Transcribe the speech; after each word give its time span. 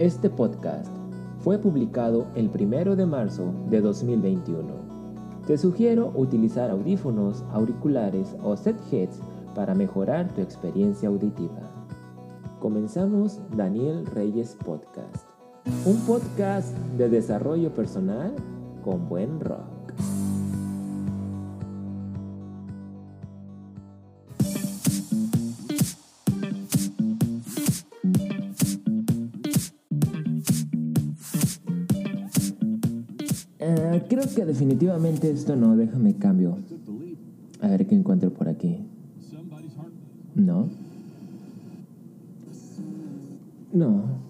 Este 0.00 0.30
podcast 0.30 0.90
fue 1.40 1.58
publicado 1.58 2.26
el 2.34 2.48
1 2.48 2.96
de 2.96 3.04
marzo 3.04 3.52
de 3.68 3.82
2021. 3.82 4.66
Te 5.46 5.58
sugiero 5.58 6.10
utilizar 6.14 6.70
audífonos, 6.70 7.44
auriculares 7.52 8.34
o 8.42 8.56
set 8.56 8.78
heads 8.90 9.20
para 9.54 9.74
mejorar 9.74 10.32
tu 10.32 10.40
experiencia 10.40 11.10
auditiva. 11.10 11.60
Comenzamos 12.60 13.40
Daniel 13.54 14.06
Reyes 14.06 14.56
Podcast, 14.64 15.28
un 15.84 15.98
podcast 16.06 16.74
de 16.96 17.10
desarrollo 17.10 17.74
personal 17.74 18.34
con 18.82 19.06
buen 19.06 19.38
rock. 19.38 19.79
Que 34.34 34.44
definitivamente 34.44 35.30
esto 35.30 35.56
no, 35.56 35.76
déjame 35.76 36.14
cambio. 36.14 36.58
A 37.60 37.68
ver 37.68 37.86
qué 37.86 37.94
encuentro 37.94 38.30
por 38.30 38.48
aquí. 38.48 38.78
No. 40.34 40.68
No. 43.72 44.20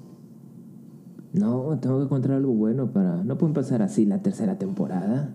No, 1.32 1.78
tengo 1.78 1.98
que 1.98 2.05
encontrar 2.05 2.38
algo 2.38 2.52
bueno 2.52 2.88
para... 2.91 3.22
No 3.22 3.38
pueden 3.38 3.55
pasar 3.55 3.82
así 3.82 4.05
la 4.05 4.18
tercera 4.18 4.58
temporada. 4.58 5.30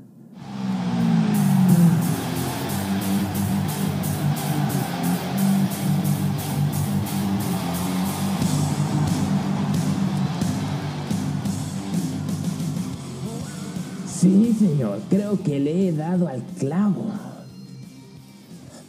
Señor, 14.57 14.99
creo 15.09 15.41
que 15.43 15.59
le 15.59 15.87
he 15.87 15.91
dado 15.91 16.27
al 16.27 16.41
clavo. 16.57 17.05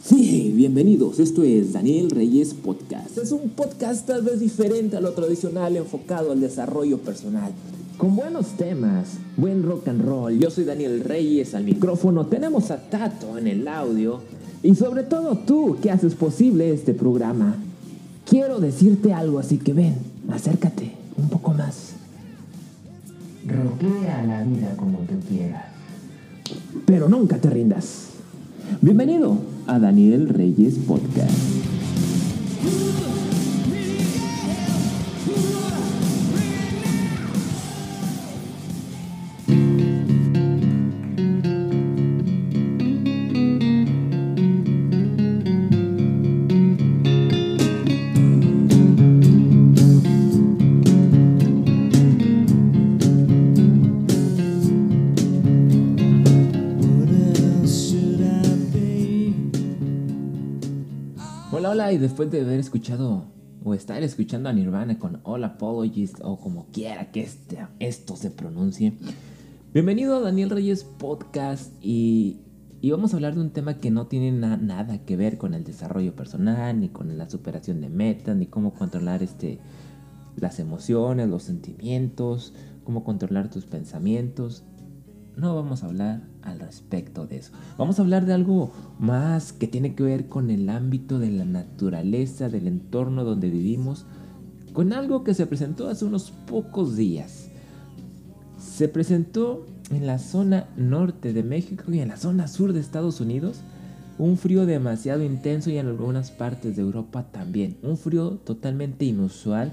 Sí, 0.03 0.53
bienvenidos. 0.55 1.19
Esto 1.19 1.43
es 1.43 1.73
Daniel 1.73 2.09
Reyes 2.09 2.53
Podcast. 2.53 3.17
Es 3.17 3.33
un 3.33 3.49
podcast 3.49 4.07
tal 4.07 4.21
vez 4.21 4.39
diferente 4.39 4.95
a 4.95 5.01
lo 5.01 5.11
tradicional, 5.11 5.75
enfocado 5.75 6.31
al 6.31 6.39
desarrollo 6.39 6.99
personal. 6.99 7.51
Con 7.97 8.15
buenos 8.15 8.55
temas, 8.57 9.17
buen 9.35 9.63
rock 9.63 9.89
and 9.89 10.05
roll. 10.05 10.39
Yo 10.39 10.49
soy 10.49 10.63
Daniel 10.63 11.01
Reyes 11.01 11.53
al 11.55 11.65
micrófono. 11.65 12.27
Tenemos 12.27 12.71
a 12.71 12.77
Tato 12.89 13.37
en 13.37 13.47
el 13.47 13.67
audio. 13.67 14.21
Y 14.63 14.75
sobre 14.75 15.03
todo 15.03 15.37
tú 15.39 15.77
que 15.81 15.91
haces 15.91 16.15
posible 16.15 16.71
este 16.71 16.93
programa. 16.93 17.57
Quiero 18.25 18.59
decirte 18.59 19.13
algo, 19.13 19.39
así 19.39 19.57
que 19.57 19.73
ven, 19.73 19.95
acércate 20.29 20.93
un 21.17 21.29
poco 21.29 21.51
más. 21.53 21.86
Roquea 23.47 24.23
la 24.27 24.43
vida 24.43 24.75
como 24.75 24.99
tú 24.99 25.13
quieras. 25.29 25.63
Pero 26.85 27.07
nunca 27.07 27.37
te 27.37 27.49
rindas. 27.49 28.09
Bienvenido 28.81 29.37
a 29.67 29.79
Daniel 29.79 30.27
Reyes 30.27 30.75
Podcast. 30.85 31.76
Y 61.91 61.97
después 61.97 62.29
de 62.31 62.41
haber 62.41 62.59
escuchado 62.59 63.25
o 63.63 63.73
estar 63.73 64.03
escuchando 64.03 64.49
a 64.49 64.53
Nirvana 64.53 64.99
con 64.99 65.21
All 65.23 65.43
Apologies 65.43 66.13
o 66.21 66.37
como 66.37 66.65
quiera 66.73 67.11
que 67.11 67.21
este, 67.21 67.59
esto 67.79 68.17
se 68.17 68.29
pronuncie, 68.29 68.93
bienvenido 69.73 70.17
a 70.17 70.19
Daniel 70.19 70.49
Reyes 70.49 70.83
Podcast 70.83 71.71
y, 71.81 72.41
y 72.81 72.91
vamos 72.91 73.13
a 73.13 73.17
hablar 73.17 73.35
de 73.35 73.41
un 73.41 73.51
tema 73.51 73.77
que 73.77 73.89
no 73.89 74.07
tiene 74.07 74.31
na- 74.33 74.57
nada 74.57 75.05
que 75.05 75.15
ver 75.15 75.37
con 75.37 75.53
el 75.53 75.63
desarrollo 75.63 76.13
personal, 76.13 76.77
ni 76.79 76.89
con 76.89 77.17
la 77.17 77.29
superación 77.29 77.79
de 77.79 77.89
metas, 77.89 78.35
ni 78.35 78.47
cómo 78.47 78.73
controlar 78.73 79.23
este, 79.23 79.59
las 80.35 80.59
emociones, 80.59 81.29
los 81.29 81.43
sentimientos, 81.43 82.53
cómo 82.83 83.05
controlar 83.05 83.49
tus 83.49 83.65
pensamientos. 83.65 84.63
No 85.37 85.55
vamos 85.55 85.83
a 85.83 85.85
hablar 85.85 86.23
al 86.41 86.59
respecto 86.59 87.27
de 87.27 87.37
eso. 87.37 87.51
Vamos 87.77 87.99
a 87.99 88.01
hablar 88.01 88.25
de 88.25 88.33
algo 88.33 88.71
más 88.97 89.53
que 89.53 89.67
tiene 89.67 89.93
que 89.93 90.01
ver 90.01 90.27
con 90.27 90.49
el 90.49 90.67
ámbito 90.67 91.19
de 91.19 91.29
la 91.29 91.45
naturaleza, 91.45 92.49
del 92.49 92.65
entorno 92.67 93.23
donde 93.23 93.49
vivimos, 93.49 94.05
con 94.73 94.93
algo 94.93 95.23
que 95.23 95.35
se 95.35 95.45
presentó 95.45 95.89
hace 95.89 96.05
unos 96.05 96.31
pocos 96.47 96.95
días. 96.95 97.49
Se 98.57 98.87
presentó 98.87 99.67
en 99.91 100.07
la 100.07 100.17
zona 100.17 100.69
norte 100.75 101.33
de 101.33 101.43
México 101.43 101.83
y 101.93 101.99
en 101.99 102.09
la 102.09 102.17
zona 102.17 102.47
sur 102.47 102.73
de 102.73 102.79
Estados 102.79 103.21
Unidos 103.21 103.61
un 104.17 104.37
frío 104.37 104.65
demasiado 104.65 105.23
intenso 105.23 105.69
y 105.69 105.77
en 105.77 105.85
algunas 105.85 106.31
partes 106.31 106.75
de 106.75 106.81
Europa 106.81 107.27
también. 107.31 107.77
Un 107.83 107.97
frío 107.97 108.31
totalmente 108.43 109.05
inusual 109.05 109.71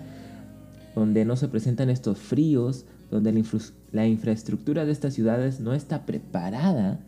donde 0.94 1.24
no 1.24 1.36
se 1.36 1.48
presentan 1.48 1.88
estos 1.88 2.18
fríos, 2.18 2.84
donde 3.14 3.32
la, 3.32 3.38
infra- 3.38 3.72
la 3.92 4.06
infraestructura 4.08 4.84
de 4.84 4.92
estas 4.92 5.14
ciudades 5.14 5.60
no 5.60 5.72
está 5.72 6.04
preparada 6.04 7.00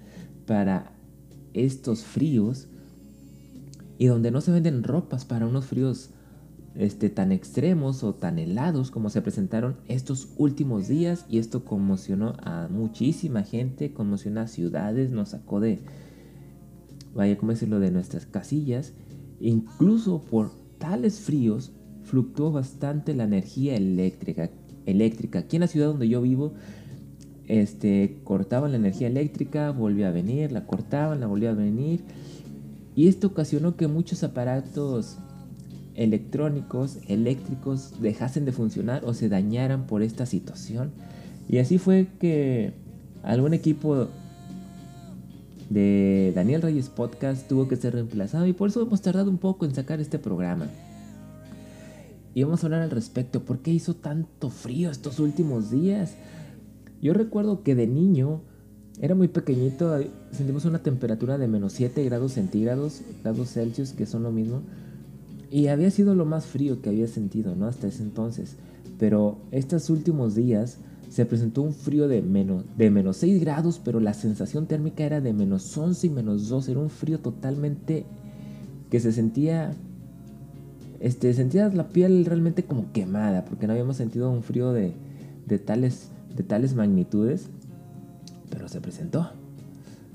para 0.46 0.92
estos 1.52 2.04
fríos 2.04 2.68
y 3.98 4.06
donde 4.06 4.30
no 4.30 4.40
se 4.40 4.52
venden 4.52 4.84
ropas 4.84 5.24
para 5.24 5.46
unos 5.46 5.66
fríos 5.66 6.10
este, 6.76 7.10
tan 7.10 7.32
extremos 7.32 8.04
o 8.04 8.14
tan 8.14 8.38
helados 8.38 8.90
como 8.90 9.10
se 9.10 9.20
presentaron 9.20 9.78
estos 9.88 10.28
últimos 10.36 10.86
días 10.86 11.24
y 11.28 11.38
esto 11.38 11.64
conmocionó 11.64 12.34
a 12.42 12.68
muchísima 12.70 13.42
gente, 13.42 13.92
conmocionó 13.92 14.42
a 14.42 14.46
ciudades, 14.46 15.10
nos 15.10 15.30
sacó 15.30 15.58
de, 15.58 15.80
vaya, 17.14 17.36
¿cómo 17.36 17.52
decirlo?, 17.52 17.80
de 17.80 17.90
nuestras 17.90 18.26
casillas. 18.26 18.92
Incluso 19.40 20.22
por 20.22 20.52
tales 20.78 21.18
fríos 21.18 21.72
fluctuó 22.04 22.52
bastante 22.52 23.12
la 23.14 23.24
energía 23.24 23.74
eléctrica. 23.74 24.50
Eléctrica. 24.86 25.40
Aquí 25.40 25.56
en 25.56 25.60
la 25.60 25.66
ciudad 25.66 25.88
donde 25.88 26.08
yo 26.08 26.22
vivo, 26.22 26.54
este, 27.46 28.16
cortaban 28.24 28.72
la 28.72 28.78
energía 28.78 29.08
eléctrica, 29.08 29.70
volvía 29.70 30.08
a 30.08 30.12
venir, 30.12 30.52
la 30.52 30.66
cortaban, 30.66 31.20
la 31.20 31.26
volvía 31.26 31.50
a 31.50 31.54
venir. 31.54 32.00
Y 32.94 33.08
esto 33.08 33.28
ocasionó 33.28 33.76
que 33.76 33.88
muchos 33.88 34.24
aparatos 34.24 35.18
electrónicos, 35.94 36.98
eléctricos, 37.08 38.00
dejasen 38.00 38.44
de 38.44 38.52
funcionar 38.52 39.04
o 39.04 39.14
se 39.14 39.28
dañaran 39.28 39.86
por 39.86 40.02
esta 40.02 40.26
situación. 40.26 40.92
Y 41.48 41.58
así 41.58 41.78
fue 41.78 42.06
que 42.18 42.72
algún 43.22 43.54
equipo 43.54 44.08
de 45.70 46.32
Daniel 46.34 46.62
Reyes 46.62 46.88
Podcast 46.88 47.48
tuvo 47.48 47.66
que 47.68 47.76
ser 47.76 47.94
reemplazado 47.94 48.46
y 48.46 48.52
por 48.52 48.68
eso 48.68 48.82
hemos 48.82 49.02
tardado 49.02 49.30
un 49.30 49.38
poco 49.38 49.64
en 49.64 49.74
sacar 49.74 50.00
este 50.00 50.18
programa. 50.18 50.68
Y 52.36 52.44
vamos 52.44 52.62
a 52.62 52.66
hablar 52.66 52.82
al 52.82 52.90
respecto, 52.90 53.46
¿por 53.46 53.60
qué 53.60 53.70
hizo 53.70 53.96
tanto 53.96 54.50
frío 54.50 54.90
estos 54.90 55.20
últimos 55.20 55.70
días? 55.70 56.16
Yo 57.00 57.14
recuerdo 57.14 57.62
que 57.62 57.74
de 57.74 57.86
niño 57.86 58.42
era 59.00 59.14
muy 59.14 59.28
pequeñito, 59.28 59.98
sentimos 60.32 60.66
una 60.66 60.82
temperatura 60.82 61.38
de 61.38 61.48
menos 61.48 61.72
7 61.72 62.04
grados 62.04 62.32
centígrados, 62.32 63.00
grados 63.22 63.52
Celsius, 63.52 63.94
que 63.94 64.04
son 64.04 64.22
lo 64.22 64.32
mismo. 64.32 64.60
Y 65.50 65.68
había 65.68 65.90
sido 65.90 66.14
lo 66.14 66.26
más 66.26 66.44
frío 66.44 66.82
que 66.82 66.90
había 66.90 67.06
sentido, 67.06 67.56
¿no? 67.56 67.68
Hasta 67.68 67.86
ese 67.86 68.02
entonces. 68.02 68.56
Pero 68.98 69.38
estos 69.50 69.88
últimos 69.88 70.34
días 70.34 70.76
se 71.08 71.24
presentó 71.24 71.62
un 71.62 71.72
frío 71.72 72.06
de 72.06 72.20
menos, 72.20 72.64
de 72.76 72.90
menos 72.90 73.16
6 73.16 73.40
grados, 73.40 73.80
pero 73.82 73.98
la 73.98 74.12
sensación 74.12 74.66
térmica 74.66 75.04
era 75.04 75.22
de 75.22 75.32
menos 75.32 75.74
11 75.74 76.06
y 76.06 76.10
menos 76.10 76.50
2. 76.50 76.68
Era 76.68 76.80
un 76.80 76.90
frío 76.90 77.18
totalmente 77.18 78.04
que 78.90 79.00
se 79.00 79.12
sentía... 79.12 79.74
Este, 81.00 81.32
sentías 81.34 81.74
la 81.74 81.88
piel 81.88 82.24
realmente 82.24 82.64
como 82.64 82.92
quemada, 82.92 83.44
porque 83.44 83.66
no 83.66 83.72
habíamos 83.72 83.96
sentido 83.96 84.30
un 84.30 84.42
frío 84.42 84.72
de, 84.72 84.94
de, 85.46 85.58
tales, 85.58 86.10
de 86.34 86.42
tales 86.42 86.74
magnitudes. 86.74 87.48
Pero 88.50 88.68
se 88.68 88.80
presentó. 88.80 89.30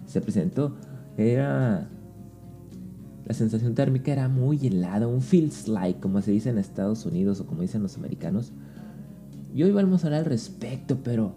Se 0.07 0.21
presentó. 0.21 0.75
Era 1.17 1.87
la 3.31 3.33
sensación 3.33 3.75
térmica 3.75 4.11
era 4.11 4.27
muy 4.27 4.65
helada, 4.65 5.07
un 5.07 5.21
feels 5.21 5.67
like, 5.67 5.99
como 5.99 6.21
se 6.21 6.31
dice 6.31 6.49
en 6.49 6.57
Estados 6.57 7.05
Unidos 7.05 7.39
o 7.39 7.45
como 7.45 7.61
dicen 7.61 7.81
los 7.81 7.95
americanos. 7.95 8.51
Y 9.55 9.63
hoy 9.63 9.71
vamos 9.71 10.03
a 10.03 10.07
hablar 10.07 10.21
al 10.21 10.25
respecto, 10.25 10.99
pero 11.03 11.33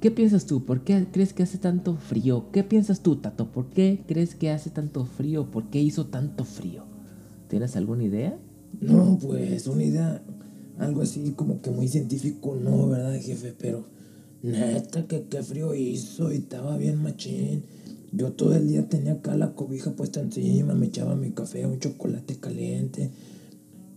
¿qué 0.00 0.10
piensas 0.10 0.46
tú? 0.46 0.64
¿Por 0.64 0.82
qué 0.82 1.06
crees 1.10 1.32
que 1.32 1.42
hace 1.42 1.58
tanto 1.58 1.96
frío? 1.96 2.50
¿Qué 2.52 2.64
piensas 2.64 3.00
tú, 3.00 3.16
Tato? 3.16 3.46
¿Por 3.50 3.70
qué 3.70 4.04
crees 4.06 4.34
que 4.34 4.50
hace 4.50 4.70
tanto 4.70 5.04
frío? 5.04 5.50
¿Por 5.50 5.70
qué 5.70 5.80
hizo 5.80 6.06
tanto 6.06 6.44
frío? 6.44 6.89
¿Tienes 7.50 7.74
alguna 7.74 8.04
idea? 8.04 8.38
No, 8.80 9.18
pues 9.20 9.66
una 9.66 9.82
idea 9.82 10.22
algo 10.78 11.02
así 11.02 11.32
como 11.32 11.60
que 11.60 11.72
muy 11.72 11.88
científico, 11.88 12.54
no, 12.54 12.88
¿verdad, 12.88 13.20
jefe? 13.20 13.52
Pero 13.58 13.84
neta, 14.40 15.08
que 15.08 15.24
qué 15.24 15.42
frío 15.42 15.74
hizo 15.74 16.32
y 16.32 16.36
estaba 16.36 16.76
bien 16.76 17.02
machín. 17.02 17.64
Yo 18.12 18.32
todo 18.32 18.54
el 18.54 18.68
día 18.68 18.88
tenía 18.88 19.14
acá 19.14 19.36
la 19.36 19.52
cobija 19.54 19.90
puesta 19.90 20.20
encima, 20.20 20.74
me 20.74 20.86
echaba 20.86 21.16
mi 21.16 21.32
café, 21.32 21.66
un 21.66 21.80
chocolate 21.80 22.36
caliente. 22.36 23.10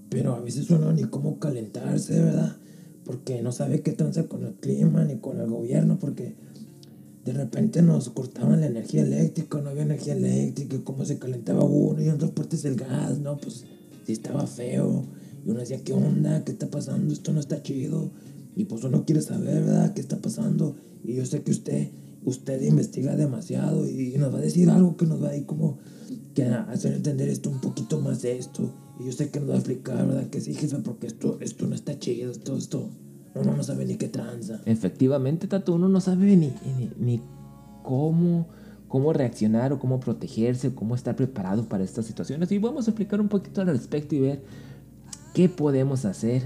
Pero 0.10 0.34
a 0.34 0.40
veces 0.40 0.72
uno 0.72 0.92
ni 0.92 1.04
cómo 1.04 1.38
calentarse, 1.38 2.20
¿verdad? 2.20 2.58
Porque 3.06 3.44
no 3.44 3.52
sabe 3.52 3.82
qué 3.82 3.92
tranza 3.92 4.24
con 4.24 4.46
el 4.46 4.54
clima 4.54 5.06
ni 5.06 5.18
con 5.18 5.40
el 5.40 5.48
gobierno, 5.48 6.00
porque 6.00 6.34
de 7.26 7.34
repente 7.34 7.82
nos 7.82 8.10
cortaban 8.10 8.62
la 8.62 8.68
energía 8.68 9.04
eléctrica, 9.04 9.62
no 9.62 9.70
había 9.70 9.84
energía 9.84 10.14
eléctrica, 10.14 10.78
cómo 10.84 11.06
se 11.06 11.20
calentaba 11.20 11.64
uno 11.64 12.02
y 12.02 12.08
en 12.08 12.16
otras 12.16 12.32
partes 12.32 12.66
el 12.66 12.76
gas, 12.76 13.20
¿no? 13.20 13.38
Pues 13.38 13.66
sí 14.06 14.12
estaba 14.12 14.46
feo. 14.46 15.06
Y 15.46 15.50
uno 15.50 15.60
decía, 15.60 15.82
¿qué 15.84 15.94
onda? 15.94 16.44
¿Qué 16.44 16.52
está 16.52 16.68
pasando? 16.70 17.14
Esto 17.14 17.32
no 17.34 17.40
está 17.40 17.62
chido. 17.64 18.12
Y 18.56 18.66
pues 18.66 18.84
uno 18.84 19.06
quiere 19.06 19.22
saber, 19.22 19.64
¿verdad? 19.64 19.94
¿Qué 19.94 20.02
está 20.02 20.18
pasando? 20.18 20.76
Y 21.04 21.16
yo 21.16 21.26
sé 21.26 21.42
que 21.42 21.52
usted, 21.52 21.90
usted 22.26 22.62
investiga 22.62 23.16
demasiado 23.16 23.90
y 23.90 24.16
nos 24.18 24.34
va 24.34 24.40
a 24.40 24.42
decir 24.42 24.70
algo 24.70 24.96
que 24.98 25.06
nos 25.06 25.24
va 25.24 25.30
a 25.30 25.38
ir 25.38 25.46
como 25.46 25.78
que 26.34 26.44
a 26.46 26.64
hacer 26.64 26.94
entender 26.94 27.30
esto 27.30 27.50
un 27.50 27.62
poquito 27.62 28.00
más 28.00 28.22
de 28.22 28.38
esto. 28.38 28.74
Y 29.00 29.06
yo 29.06 29.12
sé 29.12 29.30
que 29.30 29.40
nos 29.40 29.50
va 29.50 29.54
a 29.54 29.58
explicar, 29.58 30.08
¿verdad? 30.08 30.30
Que 30.30 30.42
sí, 30.42 30.54
jefe, 30.54 30.78
porque 30.80 31.08
esto, 31.08 31.38
esto 31.42 31.68
no 31.68 31.76
está 31.76 31.98
chido, 31.98 32.32
esto, 32.32 32.56
esto. 32.58 32.90
Uno 33.36 33.56
no 33.56 33.64
sabe 33.64 33.86
ni 33.86 33.96
qué 33.96 34.08
tranza. 34.08 34.62
Efectivamente, 34.66 35.48
Tato, 35.48 35.74
uno 35.74 35.90
no 35.90 36.00
sabe 36.02 36.36
ni, 36.36 36.54
ni, 36.98 37.22
cómo 37.82 38.48
cómo 38.88 39.12
reaccionar 39.12 39.74
o 39.74 39.80
cómo 39.80 40.00
protegerse, 40.00 40.68
o 40.68 40.76
cómo 40.76 40.94
estar 40.94 41.16
preparado 41.16 41.68
para 41.68 41.84
estas 41.84 42.06
situaciones. 42.06 42.52
Y 42.52 42.60
vamos 42.60 42.88
a 42.88 42.92
explicar 42.92 43.20
un 43.20 43.28
poquito 43.28 43.62
al 43.62 43.68
respecto 43.68 44.14
y 44.14 44.20
ver 44.20 44.44
qué 45.34 45.50
podemos 45.50 46.06
hacer 46.06 46.44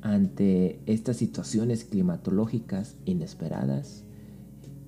ante 0.00 0.80
estas 0.86 1.18
situaciones 1.18 1.84
climatológicas 1.84 2.96
inesperadas 3.04 4.04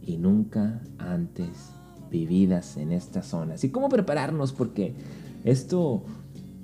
y 0.01 0.17
nunca 0.17 0.81
antes 0.97 1.49
vividas 2.11 2.79
en 2.79 2.93
esta 2.93 3.23
zona. 3.23 3.55
Así 3.55 3.69
cómo 3.69 3.91
prepararnos 3.91 4.55
porque 4.55 4.95
esto 5.45 6.03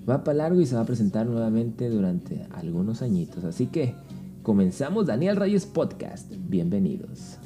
va 0.09 0.25
para 0.25 0.38
largo 0.38 0.61
y 0.61 0.67
se 0.67 0.77
va 0.77 0.82
a 0.82 0.87
presentar 0.87 1.27
nuevamente 1.27 1.91
durante 1.91 2.47
algunos 2.53 3.03
añitos. 3.03 3.44
Así 3.44 3.67
que 3.67 3.94
comenzamos 4.44 5.06
Daniel 5.06 5.37
Reyes 5.37 5.64
Podcast. 5.64 6.31
Bienvenidos. 6.37 7.38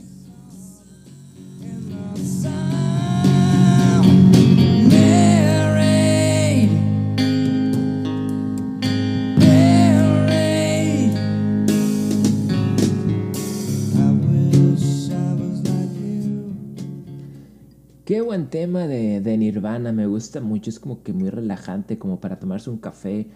Qué 18.04 18.22
buen 18.22 18.48
tema 18.48 18.88
de, 18.88 19.20
de, 19.20 19.36
Nirvana, 19.36 19.92
me 19.92 20.06
gusta 20.06 20.40
mucho, 20.40 20.70
es 20.70 20.80
como 20.80 21.02
que 21.04 21.12
muy 21.12 21.30
relajante, 21.30 21.98
como 21.98 22.20
para 22.20 22.40
tomarse 22.40 22.70
un 22.70 22.78
café 22.78 23.28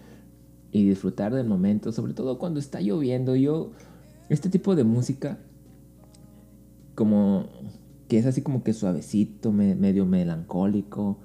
y 0.73 0.83
disfrutar 0.83 1.33
del 1.33 1.47
momento, 1.47 1.91
sobre 1.91 2.13
todo 2.13 2.39
cuando 2.39 2.59
está 2.59 2.81
lloviendo. 2.81 3.35
Yo, 3.35 3.71
este 4.27 4.49
tipo 4.49 4.75
de 4.75 4.83
música, 4.83 5.37
como 6.95 7.45
que 8.07 8.17
es 8.17 8.25
así 8.25 8.41
como 8.41 8.63
que 8.63 8.73
suavecito, 8.73 9.51
medio 9.51 10.07
melancólico. 10.07 11.19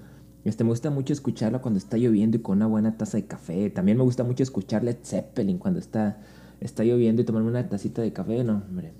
Este, 0.45 0.63
me 0.63 0.69
gusta 0.69 0.91
mucho 0.91 1.13
escucharlo 1.13 1.61
cuando 1.63 1.79
está 1.79 1.97
lloviendo 1.97 2.37
y 2.37 2.41
con 2.41 2.57
una 2.57 2.67
buena 2.67 2.95
taza 2.95 3.17
de 3.17 3.25
café. 3.25 3.71
También 3.71 3.97
me 3.97 4.03
gusta 4.03 4.23
mucho 4.23 4.43
escuchar 4.43 4.83
Led 4.83 4.97
Zeppelin 5.03 5.57
cuando 5.57 5.79
está, 5.79 6.21
está 6.61 6.83
lloviendo 6.83 7.23
y 7.23 7.25
tomarme 7.25 7.49
una 7.49 7.67
tacita 7.67 8.03
de 8.03 8.13
café. 8.13 8.43
No, 8.43 8.63
hombre. 8.69 8.93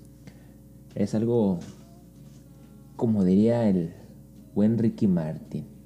Es 0.96 1.14
algo, 1.14 1.60
como 2.96 3.22
diría 3.22 3.68
el 3.68 3.92
buen 4.56 4.78
Ricky 4.78 5.06
Martin. 5.06 5.79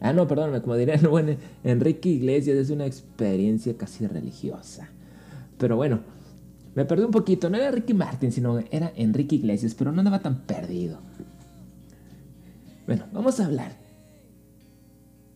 Ah, 0.00 0.14
no, 0.14 0.26
perdón, 0.26 0.58
como 0.62 0.76
diría 0.76 0.98
Enrique 1.62 2.08
Iglesias, 2.08 2.56
es 2.56 2.70
una 2.70 2.86
experiencia 2.86 3.76
casi 3.76 4.06
religiosa. 4.06 4.88
Pero 5.58 5.76
bueno, 5.76 6.00
me 6.74 6.86
perdí 6.86 7.04
un 7.04 7.10
poquito. 7.10 7.50
No 7.50 7.58
era 7.58 7.70
Ricky 7.70 7.92
Martin, 7.92 8.32
sino 8.32 8.58
era 8.70 8.92
Enrique 8.96 9.36
Iglesias, 9.36 9.74
pero 9.74 9.92
no 9.92 10.00
andaba 10.00 10.20
tan 10.20 10.40
perdido. 10.46 11.00
Bueno, 12.86 13.04
vamos 13.12 13.38
a 13.40 13.46
hablar. 13.46 13.76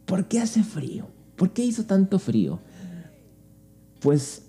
¿Por 0.06 0.26
qué 0.28 0.40
hace 0.40 0.62
frío? 0.62 1.08
¿Por 1.36 1.52
qué 1.52 1.62
hizo 1.64 1.84
tanto 1.84 2.18
frío? 2.18 2.60
Pues... 4.00 4.46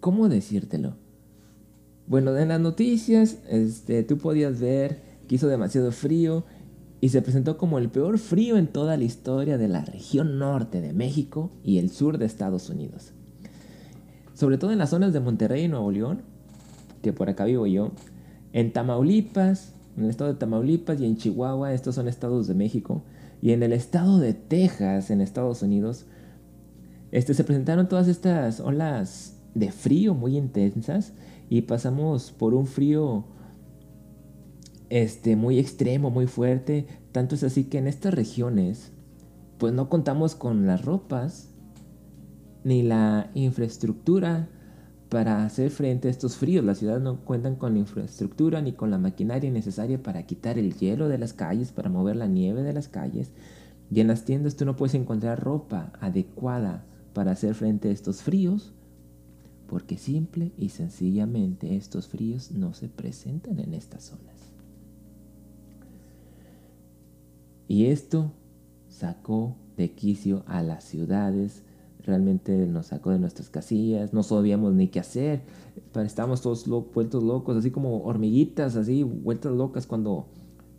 ¿Cómo 0.00 0.28
decírtelo? 0.28 0.96
Bueno, 2.06 2.36
en 2.36 2.48
las 2.48 2.60
noticias 2.60 3.38
este, 3.48 4.02
tú 4.02 4.18
podías 4.18 4.60
ver 4.60 5.05
que 5.26 5.34
hizo 5.34 5.48
demasiado 5.48 5.92
frío 5.92 6.44
y 7.00 7.10
se 7.10 7.22
presentó 7.22 7.58
como 7.58 7.78
el 7.78 7.90
peor 7.90 8.18
frío 8.18 8.56
en 8.56 8.68
toda 8.68 8.96
la 8.96 9.04
historia 9.04 9.58
de 9.58 9.68
la 9.68 9.84
región 9.84 10.38
norte 10.38 10.80
de 10.80 10.92
México 10.92 11.50
y 11.62 11.78
el 11.78 11.90
sur 11.90 12.18
de 12.18 12.26
Estados 12.26 12.70
Unidos. 12.70 13.12
Sobre 14.34 14.58
todo 14.58 14.72
en 14.72 14.78
las 14.78 14.90
zonas 14.90 15.12
de 15.12 15.20
Monterrey 15.20 15.64
y 15.64 15.68
Nuevo 15.68 15.90
León, 15.90 16.22
que 17.02 17.12
por 17.12 17.28
acá 17.28 17.44
vivo 17.44 17.66
yo, 17.66 17.92
en 18.52 18.72
Tamaulipas, 18.72 19.72
en 19.96 20.04
el 20.04 20.10
estado 20.10 20.32
de 20.32 20.38
Tamaulipas 20.38 21.00
y 21.00 21.06
en 21.06 21.16
Chihuahua, 21.16 21.72
estos 21.72 21.94
son 21.94 22.08
estados 22.08 22.46
de 22.46 22.54
México, 22.54 23.02
y 23.42 23.52
en 23.52 23.62
el 23.62 23.72
estado 23.72 24.18
de 24.18 24.34
Texas, 24.34 25.10
en 25.10 25.20
Estados 25.20 25.62
Unidos, 25.62 26.06
este, 27.12 27.34
se 27.34 27.44
presentaron 27.44 27.88
todas 27.88 28.08
estas 28.08 28.60
olas 28.60 29.36
de 29.54 29.70
frío 29.70 30.14
muy 30.14 30.36
intensas 30.36 31.12
y 31.48 31.62
pasamos 31.62 32.32
por 32.32 32.54
un 32.54 32.66
frío 32.66 33.24
este, 34.90 35.36
muy 35.36 35.58
extremo, 35.58 36.10
muy 36.10 36.26
fuerte. 36.26 36.86
Tanto 37.12 37.34
es 37.34 37.42
así 37.42 37.64
que 37.64 37.78
en 37.78 37.86
estas 37.86 38.14
regiones, 38.14 38.92
pues 39.58 39.72
no 39.72 39.88
contamos 39.88 40.34
con 40.34 40.66
las 40.66 40.84
ropas 40.84 41.50
ni 42.64 42.82
la 42.82 43.30
infraestructura 43.34 44.48
para 45.08 45.44
hacer 45.44 45.70
frente 45.70 46.08
a 46.08 46.10
estos 46.10 46.36
fríos. 46.36 46.64
Las 46.64 46.78
ciudades 46.78 47.02
no 47.02 47.20
cuentan 47.24 47.56
con 47.56 47.74
la 47.74 47.78
infraestructura 47.78 48.60
ni 48.60 48.72
con 48.72 48.90
la 48.90 48.98
maquinaria 48.98 49.50
necesaria 49.50 50.02
para 50.02 50.24
quitar 50.24 50.58
el 50.58 50.74
hielo 50.74 51.08
de 51.08 51.18
las 51.18 51.32
calles, 51.32 51.72
para 51.72 51.90
mover 51.90 52.16
la 52.16 52.26
nieve 52.26 52.62
de 52.62 52.72
las 52.72 52.88
calles. 52.88 53.32
Y 53.90 54.00
en 54.00 54.08
las 54.08 54.24
tiendas 54.24 54.56
tú 54.56 54.64
no 54.64 54.76
puedes 54.76 54.94
encontrar 54.94 55.42
ropa 55.42 55.92
adecuada 56.00 56.84
para 57.12 57.30
hacer 57.32 57.54
frente 57.54 57.88
a 57.88 57.92
estos 57.92 58.22
fríos, 58.22 58.72
porque 59.68 59.96
simple 59.96 60.52
y 60.58 60.70
sencillamente 60.70 61.76
estos 61.76 62.08
fríos 62.08 62.50
no 62.52 62.74
se 62.74 62.88
presentan 62.88 63.58
en 63.60 63.74
estas 63.74 64.04
zonas. 64.04 64.35
Y 67.68 67.86
esto 67.86 68.32
sacó 68.88 69.56
de 69.76 69.92
quicio 69.92 70.44
a 70.46 70.62
las 70.62 70.84
ciudades, 70.84 71.62
realmente 72.04 72.66
nos 72.66 72.86
sacó 72.86 73.10
de 73.10 73.18
nuestras 73.18 73.50
casillas, 73.50 74.12
no 74.12 74.22
sabíamos 74.22 74.74
ni 74.74 74.88
qué 74.88 75.00
hacer, 75.00 75.42
estábamos 76.04 76.40
todos 76.40 76.66
vueltos 76.66 77.22
locos, 77.22 77.56
así 77.56 77.70
como 77.70 78.04
hormiguitas, 78.04 78.76
así 78.76 79.02
vueltas 79.02 79.52
locas 79.52 79.86
cuando 79.86 80.28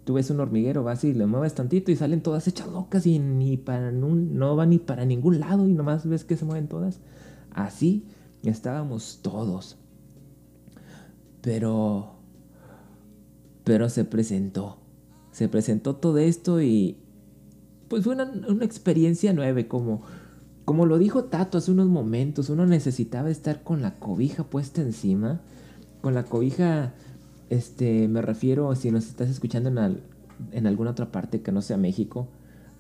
tú 0.06 0.14
ves 0.14 0.30
un 0.30 0.40
hormiguero, 0.40 0.84
vas 0.84 1.04
y 1.04 1.14
le 1.14 1.26
mueves 1.26 1.54
tantito 1.54 1.92
y 1.92 1.98
salen 1.98 2.22
todas 2.22 2.48
hechas 2.48 2.68
locas 2.70 3.06
y 3.06 3.20
ni 3.20 3.58
para 3.58 3.92
no 3.92 4.56
van 4.56 4.70
ni 4.70 4.80
para 4.80 5.06
ningún 5.06 5.40
lado 5.42 5.68
y 5.68 5.74
nomás 5.74 6.08
ves 6.08 6.24
que 6.24 6.38
se 6.38 6.46
mueven 6.46 6.70
todas. 6.70 7.02
Así 7.52 8.06
estábamos 8.44 9.20
todos. 9.22 9.78
Pero 11.42 12.14
pero 13.64 13.90
se 13.90 14.06
presentó 14.06 14.78
se 15.38 15.48
presentó 15.48 15.96
todo 15.96 16.18
esto 16.18 16.64
y 16.64 16.98
pues 17.90 18.04
fue 18.04 18.16
una, 18.16 18.32
experiencia 18.66 19.34
nueva, 19.34 19.62
como, 19.68 20.02
como 20.66 20.88
lo 20.88 20.98
dijo 20.98 21.26
Tato 21.26 21.60
hace 21.60 21.70
unos 21.70 21.86
momentos, 21.86 22.50
uno 22.50 22.66
necesitaba 22.66 23.30
estar 23.30 23.62
con 23.62 23.84
la 23.84 24.00
cobija 24.00 24.46
puesta 24.46 24.82
encima, 24.82 25.42
con 26.02 26.16
la 26.16 26.24
cobija, 26.24 26.96
este, 27.52 28.08
me 28.08 28.24
refiero, 28.24 28.74
si 28.74 28.90
nos 28.90 29.06
estás 29.06 29.30
escuchando 29.30 29.70
en, 29.70 30.02
en 30.54 30.66
alguna 30.66 30.90
otra 30.90 31.12
parte 31.12 31.44
que 31.44 31.52
no 31.52 31.62
sea 31.62 31.78
México, 31.78 32.28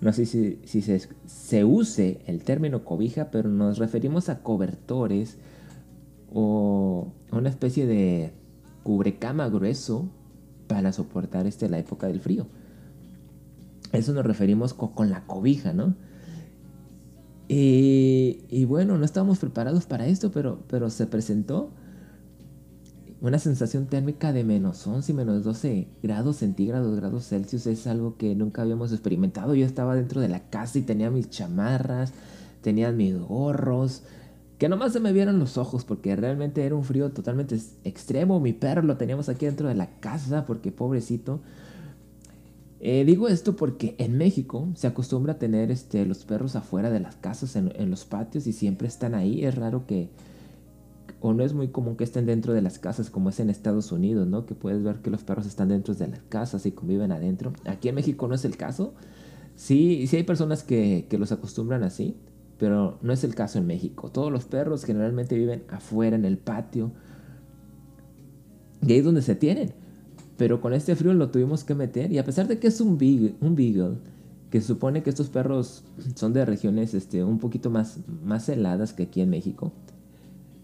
no 0.01 0.11
sé 0.11 0.25
si, 0.25 0.59
si 0.65 0.81
se, 0.81 0.99
se, 1.27 1.63
use 1.63 2.21
el 2.25 2.41
término 2.41 2.83
cobija, 2.83 3.29
pero 3.29 3.49
nos 3.49 3.77
referimos 3.77 4.29
a 4.29 4.41
cobertores 4.41 5.37
o 6.33 7.11
a 7.29 7.37
una 7.37 7.49
especie 7.49 7.85
de 7.85 8.31
cubrecama 8.81 9.47
grueso 9.47 10.09
para 10.67 10.91
soportar 10.91 11.47
este, 11.47 11.69
la 11.69 11.79
época 11.79 12.07
del 12.07 12.19
frío. 12.19 12.47
Eso 13.91 14.13
nos 14.13 14.25
referimos 14.25 14.73
con, 14.73 15.09
la 15.09 15.25
cobija, 15.25 15.73
¿no? 15.73 15.95
Y, 17.49 18.65
bueno, 18.65 18.97
no 18.97 19.05
estábamos 19.05 19.39
preparados 19.39 19.85
para 19.85 20.05
esto, 20.07 20.31
pero, 20.31 20.63
pero 20.67 20.89
se 20.89 21.07
presentó 21.07 21.71
una 23.21 23.39
sensación 23.39 23.87
térmica 23.87 24.33
de 24.33 24.43
menos 24.43 24.85
11 24.85 25.11
y 25.11 25.15
menos 25.15 25.43
12 25.43 25.87
grados 26.03 26.37
centígrados, 26.37 26.95
grados 26.97 27.27
Celsius. 27.27 27.65
Es 27.65 27.87
algo 27.87 28.17
que 28.17 28.35
nunca 28.35 28.61
habíamos 28.61 28.91
experimentado. 28.91 29.55
Yo 29.55 29.65
estaba 29.65 29.95
dentro 29.95 30.21
de 30.21 30.27
la 30.27 30.49
casa 30.49 30.77
y 30.77 30.81
tenía 30.81 31.09
mis 31.09 31.29
chamarras, 31.29 32.13
tenían 32.61 32.97
mis 32.97 33.17
gorros, 33.17 34.03
que 34.57 34.69
nomás 34.69 34.93
se 34.93 34.99
me 34.99 35.13
vieron 35.13 35.39
los 35.39 35.57
ojos 35.57 35.85
porque 35.85 36.15
realmente 36.15 36.65
era 36.65 36.75
un 36.75 36.83
frío 36.83 37.11
totalmente 37.11 37.59
extremo. 37.83 38.39
Mi 38.39 38.53
perro 38.53 38.81
lo 38.81 38.97
teníamos 38.97 39.29
aquí 39.29 39.45
dentro 39.45 39.67
de 39.67 39.75
la 39.75 39.99
casa 39.99 40.45
porque 40.45 40.71
pobrecito. 40.71 41.41
Eh, 42.79 43.05
digo 43.05 43.27
esto 43.27 43.55
porque 43.55 43.95
en 43.97 44.17
México 44.17 44.67
se 44.75 44.87
acostumbra 44.87 45.33
a 45.33 45.39
tener 45.39 45.71
este, 45.71 46.05
los 46.05 46.25
perros 46.25 46.55
afuera 46.55 46.89
de 46.91 46.99
las 46.99 47.15
casas, 47.15 47.55
en, 47.55 47.89
los 47.89 48.05
patios 48.05 48.47
y 48.47 48.53
siempre 48.53 48.87
están 48.87 49.13
ahí. 49.13 49.45
Es 49.45 49.53
raro 49.55 49.85
que, 49.85 50.09
o 51.21 51.33
no 51.33 51.43
es 51.43 51.53
muy 51.53 51.67
común 51.67 51.95
que 51.95 52.03
estén 52.03 52.25
dentro 52.25 52.53
de 52.53 52.63
las 52.63 52.79
casas 52.79 53.11
como 53.11 53.29
es 53.29 53.39
en 53.39 53.51
Estados 53.51 53.91
Unidos, 53.91 54.27
¿no? 54.27 54.47
Que 54.47 54.55
puedes 54.55 54.81
ver 54.81 54.97
que 54.97 55.11
los 55.11 55.23
perros 55.23 55.45
están 55.45 55.69
dentro 55.69 55.93
de 55.93 56.07
las 56.07 56.21
casas 56.29 56.65
y 56.65 56.71
conviven 56.71 57.11
adentro. 57.11 57.53
Aquí 57.65 57.89
en 57.89 57.95
México 57.95 58.27
no 58.27 58.33
es 58.33 58.45
el 58.45 58.57
caso. 58.57 58.95
Sí, 59.55 60.07
sí 60.07 60.17
hay 60.17 60.23
personas 60.23 60.63
que 60.63 61.07
los 61.11 61.31
acostumbran 61.31 61.83
así, 61.83 62.15
pero 62.57 62.97
no 63.01 63.13
es 63.13 63.23
el 63.23 63.35
caso 63.35 63.59
en 63.59 63.67
México. 63.67 64.09
Todos 64.09 64.31
los 64.31 64.45
perros 64.45 64.83
generalmente 64.83 65.35
viven 65.35 65.63
afuera 65.69 66.15
en 66.15 66.25
el 66.25 66.37
patio. 66.37 66.91
Y 68.85 68.91
ahí 68.91 68.99
es 68.99 69.05
donde 69.05 69.21
se 69.21 69.35
tienen. 69.35 69.73
Pero 70.37 70.61
con 70.61 70.73
este 70.73 70.95
frío 70.95 71.13
lo 71.13 71.29
tuvimos 71.29 71.63
que 71.63 71.75
meter. 71.75 72.11
Y 72.11 72.17
a 72.17 72.23
pesar 72.23 72.47
de 72.47 72.59
que 72.59 72.67
es 72.67 72.81
un 72.81 72.97
beagle, 72.97 73.35
un 73.41 73.55
beagle 73.55 73.97
que 74.49 74.61
supone 74.61 75.03
que 75.03 75.09
estos 75.09 75.29
perros 75.29 75.83
son 76.15 76.33
de 76.33 76.45
regiones 76.45 76.93
este, 76.93 77.23
un 77.23 77.37
poquito 77.37 77.69
más, 77.69 77.99
más 78.23 78.47
heladas 78.49 78.93
que 78.93 79.03
aquí 79.03 79.21
en 79.21 79.29
México, 79.29 79.73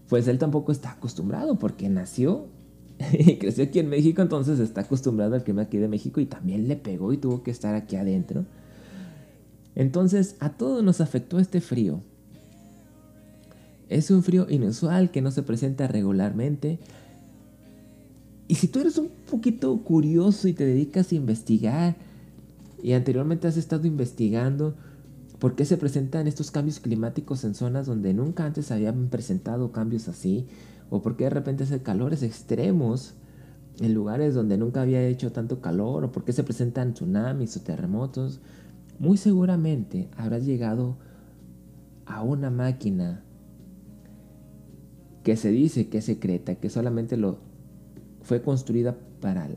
pues 0.08 0.26
él 0.28 0.38
tampoco 0.38 0.72
está 0.72 0.92
acostumbrado 0.92 1.58
porque 1.58 1.88
nació 1.88 2.46
y 3.12 3.36
creció 3.36 3.64
aquí 3.64 3.80
en 3.80 3.88
México, 3.88 4.22
entonces 4.22 4.58
está 4.58 4.82
acostumbrado 4.82 5.34
al 5.34 5.44
clima 5.44 5.62
aquí 5.62 5.78
de 5.78 5.88
México 5.88 6.20
y 6.20 6.26
también 6.26 6.66
le 6.66 6.76
pegó 6.76 7.12
y 7.12 7.18
tuvo 7.18 7.42
que 7.42 7.50
estar 7.50 7.74
aquí 7.74 7.96
adentro. 7.96 8.46
Entonces 9.74 10.36
a 10.40 10.50
todos 10.50 10.82
nos 10.82 11.00
afectó 11.00 11.38
este 11.38 11.60
frío. 11.60 12.00
Es 13.88 14.10
un 14.10 14.22
frío 14.22 14.46
inusual 14.48 15.10
que 15.10 15.22
no 15.22 15.30
se 15.30 15.42
presenta 15.42 15.86
regularmente. 15.86 16.78
Y 18.48 18.56
si 18.56 18.68
tú 18.68 18.80
eres 18.80 18.98
un 18.98 19.10
poquito 19.30 19.76
curioso 19.82 20.48
y 20.48 20.52
te 20.52 20.64
dedicas 20.64 21.12
a 21.12 21.14
investigar, 21.14 21.96
y 22.82 22.92
anteriormente 22.92 23.48
has 23.48 23.56
estado 23.56 23.86
investigando 23.86 24.74
por 25.38 25.56
qué 25.56 25.64
se 25.64 25.78
presentan 25.78 26.26
estos 26.26 26.50
cambios 26.50 26.80
climáticos 26.80 27.44
en 27.44 27.54
zonas 27.54 27.86
donde 27.86 28.12
nunca 28.12 28.44
antes 28.44 28.70
habían 28.70 29.08
presentado 29.08 29.72
cambios 29.72 30.08
así, 30.08 30.46
o 30.90 31.02
por 31.02 31.16
qué 31.16 31.24
de 31.24 31.30
repente 31.30 31.64
hace 31.64 31.82
calores 31.82 32.22
extremos 32.22 33.14
en 33.80 33.94
lugares 33.94 34.34
donde 34.34 34.58
nunca 34.58 34.82
había 34.82 35.06
hecho 35.06 35.32
tanto 35.32 35.60
calor, 35.60 36.04
o 36.04 36.12
por 36.12 36.24
qué 36.24 36.32
se 36.32 36.44
presentan 36.44 36.94
tsunamis 36.94 37.56
o 37.56 37.60
terremotos, 37.60 38.40
muy 38.98 39.16
seguramente 39.16 40.08
habrás 40.16 40.44
llegado 40.44 40.96
a 42.06 42.22
una 42.22 42.50
máquina 42.50 43.22
que 45.22 45.36
se 45.36 45.50
dice 45.50 45.88
que 45.88 45.98
es 45.98 46.04
secreta, 46.04 46.54
que 46.56 46.68
solamente 46.68 47.18
fue 48.22 48.42
construida 48.42 48.96
para 49.20 49.48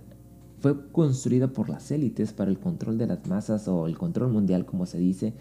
fue 0.59 0.89
construida 0.91 1.47
por 1.49 1.69
las 1.69 1.91
élites 1.91 2.33
para 2.33 2.49
el 2.49 2.57
control 2.57 2.97
de 2.97 3.05
las 3.05 3.27
masas 3.27 3.67
o 3.67 3.85
el 3.85 3.97
control 3.97 4.31
mundial 4.31 4.65
como 4.65 4.85
se 4.85 4.97
dice. 4.97 5.33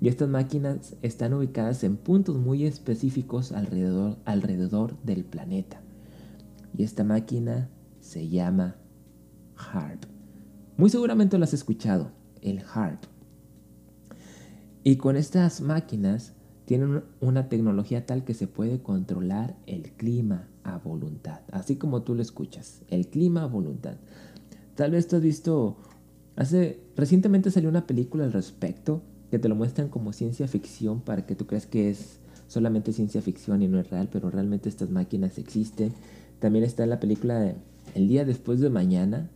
Y 0.00 0.08
estas 0.08 0.28
máquinas 0.28 0.96
están 1.02 1.34
ubicadas 1.34 1.84
en 1.84 1.96
puntos 1.96 2.36
muy 2.36 2.64
específicos 2.64 3.52
alrededor, 3.52 4.16
alrededor 4.24 4.96
del 5.02 5.24
planeta. 5.24 5.80
Y 6.76 6.82
esta 6.82 7.04
máquina 7.04 7.68
se 8.00 8.28
llama 8.28 8.76
HARP. 9.56 10.04
Muy 10.76 10.90
seguramente 10.90 11.38
lo 11.38 11.44
has 11.44 11.54
escuchado, 11.54 12.10
el 12.42 12.60
HARP. 12.60 13.04
Y 14.84 14.96
con 14.96 15.16
estas 15.16 15.62
máquinas 15.62 16.34
tienen 16.66 17.02
una 17.20 17.48
tecnología 17.48 18.04
tal 18.04 18.22
que 18.22 18.34
se 18.34 18.46
puede 18.46 18.80
controlar 18.82 19.56
el 19.66 19.90
clima 19.92 20.46
a 20.62 20.76
voluntad. 20.76 21.40
Así 21.50 21.76
como 21.76 22.02
tú 22.02 22.14
lo 22.14 22.20
escuchas, 22.20 22.82
el 22.88 23.08
clima 23.08 23.42
a 23.42 23.46
voluntad. 23.46 23.96
Tal 24.74 24.90
vez 24.90 25.08
tú 25.08 25.16
has 25.16 25.22
visto, 25.22 25.78
hace, 26.36 26.80
recientemente 26.96 27.50
salió 27.50 27.70
una 27.70 27.86
película 27.86 28.24
al 28.24 28.32
respecto 28.32 29.02
que 29.30 29.38
te 29.38 29.48
lo 29.48 29.54
muestran 29.54 29.88
como 29.88 30.12
ciencia 30.12 30.46
ficción 30.48 31.00
para 31.00 31.24
que 31.24 31.34
tú 31.34 31.46
creas 31.46 31.66
que 31.66 31.88
es 31.88 32.20
solamente 32.46 32.92
ciencia 32.92 33.22
ficción 33.22 33.62
y 33.62 33.68
no 33.68 33.80
es 33.80 33.88
real, 33.88 34.08
pero 34.12 34.30
realmente 34.30 34.68
estas 34.68 34.90
máquinas 34.90 35.38
existen. 35.38 35.92
También 36.40 36.64
está 36.64 36.84
la 36.84 37.00
película 37.00 37.54
El 37.94 38.08
día 38.08 38.24
después 38.26 38.60
de 38.60 38.68
mañana, 38.68 39.30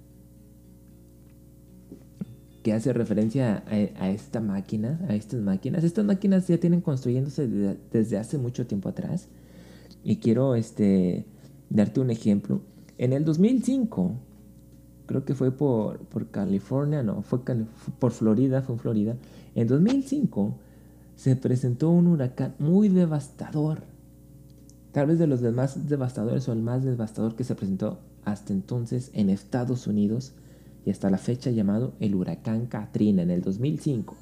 que 2.63 2.73
hace 2.73 2.93
referencia 2.93 3.63
a, 3.67 4.11
esta 4.11 4.41
máquina, 4.41 5.01
a 5.09 5.15
estas 5.15 5.41
máquinas. 5.41 5.85
Estas 5.85 6.05
máquinas 6.05 6.49
ya 6.49 6.59
tienen 6.59 6.81
construyéndose 6.81 7.47
desde 7.93 8.19
hace 8.19 8.39
mucho 8.39 8.67
tiempo 8.67 8.89
atrás. 8.89 9.29
Y 10.03 10.17
quiero 10.17 10.55
este, 10.55 11.25
darte 11.71 12.01
un 12.01 12.11
ejemplo. 12.11 12.61
En 12.99 13.13
el 13.13 13.25
2005, 13.25 14.13
creo 15.07 15.25
que 15.25 15.35
fue 15.35 15.53
por, 15.53 16.01
por 16.01 16.31
California, 16.31 17.03
no, 17.03 17.23
fue 17.23 17.41
por 17.99 18.11
Florida, 18.11 18.63
fue 18.63 18.75
en 18.75 18.81
Florida. 18.81 19.17
En 19.55 19.69
2005 19.69 20.55
se 21.17 21.37
presentó 21.37 21.91
un 21.91 22.09
huracán 22.09 22.55
muy 22.59 22.89
devastador. 22.89 23.83
Tal 24.93 25.07
vez 25.07 25.19
de 25.19 25.27
los 25.27 25.43
más 25.43 25.89
devastadores 25.89 26.49
o 26.49 26.53
el 26.53 26.61
más 26.61 26.85
devastador 26.85 27.37
que 27.37 27.45
se 27.45 27.55
presentó 27.55 27.99
hasta 28.25 28.53
entonces 28.53 29.11
en 29.15 29.31
Estados 29.31 29.87
Unidos 29.87 30.33
y 30.85 30.91
hasta 30.91 31.11
la 31.11 31.19
fecha 31.19 31.51
llamado 31.51 31.95
el 32.01 32.15
huracán 32.15 32.67
Katrina 32.67 33.23
en 33.23 33.31
el 33.31 33.43
2005. 33.43 34.17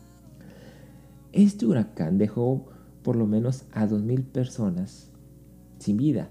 Este 1.33 1.67
huracán 1.67 2.19
dejó 2.19 2.67
por 3.03 3.17
lo 3.17 3.27
menos 3.27 3.65
a 3.73 3.87
2.000 3.87 4.25
personas 4.25 5.11
sin 5.79 5.97
vida. 5.97 6.31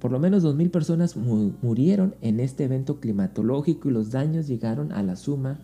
Por 0.00 0.10
lo 0.10 0.18
menos 0.18 0.44
2.000 0.44 0.70
personas 0.70 1.16
murieron 1.16 2.14
en 2.20 2.40
este 2.40 2.64
evento 2.64 2.98
climatológico 3.00 3.88
y 3.88 3.92
los 3.92 4.10
daños 4.10 4.48
llegaron 4.48 4.92
a 4.92 5.02
la 5.02 5.16
suma 5.16 5.60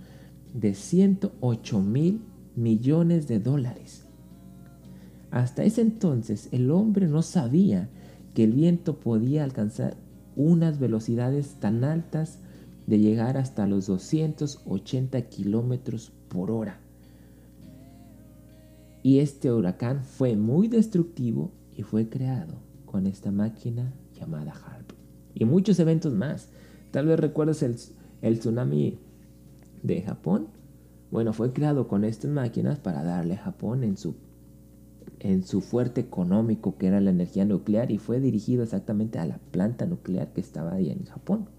de 0.54 0.74
108 0.74 1.80
mil 1.82 2.20
millones 2.56 3.28
de 3.28 3.40
dólares. 3.40 4.04
Hasta 5.30 5.64
ese 5.64 5.82
entonces 5.82 6.48
el 6.52 6.70
hombre 6.70 7.06
no 7.06 7.22
sabía 7.22 7.88
que 8.34 8.44
el 8.44 8.52
viento 8.52 8.98
podía 8.98 9.44
alcanzar 9.44 9.96
unas 10.36 10.78
velocidades 10.78 11.56
tan 11.60 11.84
altas 11.84 12.38
de 12.88 12.98
llegar 12.98 13.36
hasta 13.36 13.66
los 13.66 13.86
280 13.86 15.20
kilómetros 15.28 16.10
por 16.30 16.50
hora. 16.50 16.80
Y 19.02 19.18
este 19.18 19.52
huracán 19.52 20.04
fue 20.04 20.36
muy 20.36 20.68
destructivo 20.68 21.52
y 21.76 21.82
fue 21.82 22.08
creado 22.08 22.54
con 22.86 23.06
esta 23.06 23.30
máquina 23.30 23.92
llamada 24.18 24.52
HARP. 24.52 24.92
Y 25.34 25.44
muchos 25.44 25.78
eventos 25.80 26.14
más. 26.14 26.48
Tal 26.90 27.04
vez 27.04 27.20
recuerdes 27.20 27.62
el, 27.62 27.76
el 28.22 28.38
tsunami 28.38 28.98
de 29.82 30.00
Japón. 30.00 30.46
Bueno, 31.10 31.34
fue 31.34 31.52
creado 31.52 31.88
con 31.88 32.04
estas 32.04 32.30
máquinas 32.30 32.78
para 32.78 33.04
darle 33.04 33.34
a 33.34 33.42
Japón 33.42 33.84
en 33.84 33.98
su, 33.98 34.14
en 35.18 35.42
su 35.42 35.60
fuerte 35.60 36.00
económico 36.00 36.78
que 36.78 36.86
era 36.86 37.02
la 37.02 37.10
energía 37.10 37.44
nuclear 37.44 37.90
y 37.90 37.98
fue 37.98 38.18
dirigido 38.18 38.62
exactamente 38.62 39.18
a 39.18 39.26
la 39.26 39.36
planta 39.36 39.84
nuclear 39.84 40.32
que 40.32 40.40
estaba 40.40 40.72
ahí 40.72 40.88
en 40.88 41.04
Japón 41.04 41.57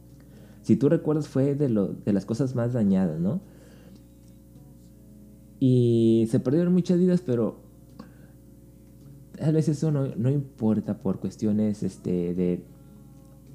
si 0.69 0.75
tú 0.75 0.87
recuerdas, 0.87 1.27
fue 1.27 1.55
de, 1.55 1.67
las 1.67 2.25
cosas 2.27 2.53
más 2.53 2.73
dañadas, 2.73 3.19
¿no? 3.19 3.41
Y 5.59 6.27
se 6.29 6.39
perdieron 6.39 6.73
muchas 6.73 6.99
vidas, 6.99 7.23
pero 7.25 7.55
a 9.41 9.49
veces 9.49 9.77
eso 9.77 9.89
no, 9.89 10.29
importa 10.29 10.99
por 10.99 11.19
cuestiones 11.19 11.81
este, 11.81 12.35
de, 12.35 12.63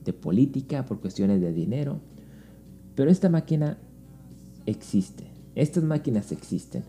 de 0.05 0.13
política, 0.13 0.87
por 0.87 0.99
cuestiones 0.99 1.41
de 1.41 1.53
dinero. 1.53 2.01
Pero 2.97 3.13
esta 3.13 3.29
máquina 3.29 3.79
existe. 4.67 5.29
Estas 5.55 5.85
máquinas 5.85 6.33
existen. 6.33 6.83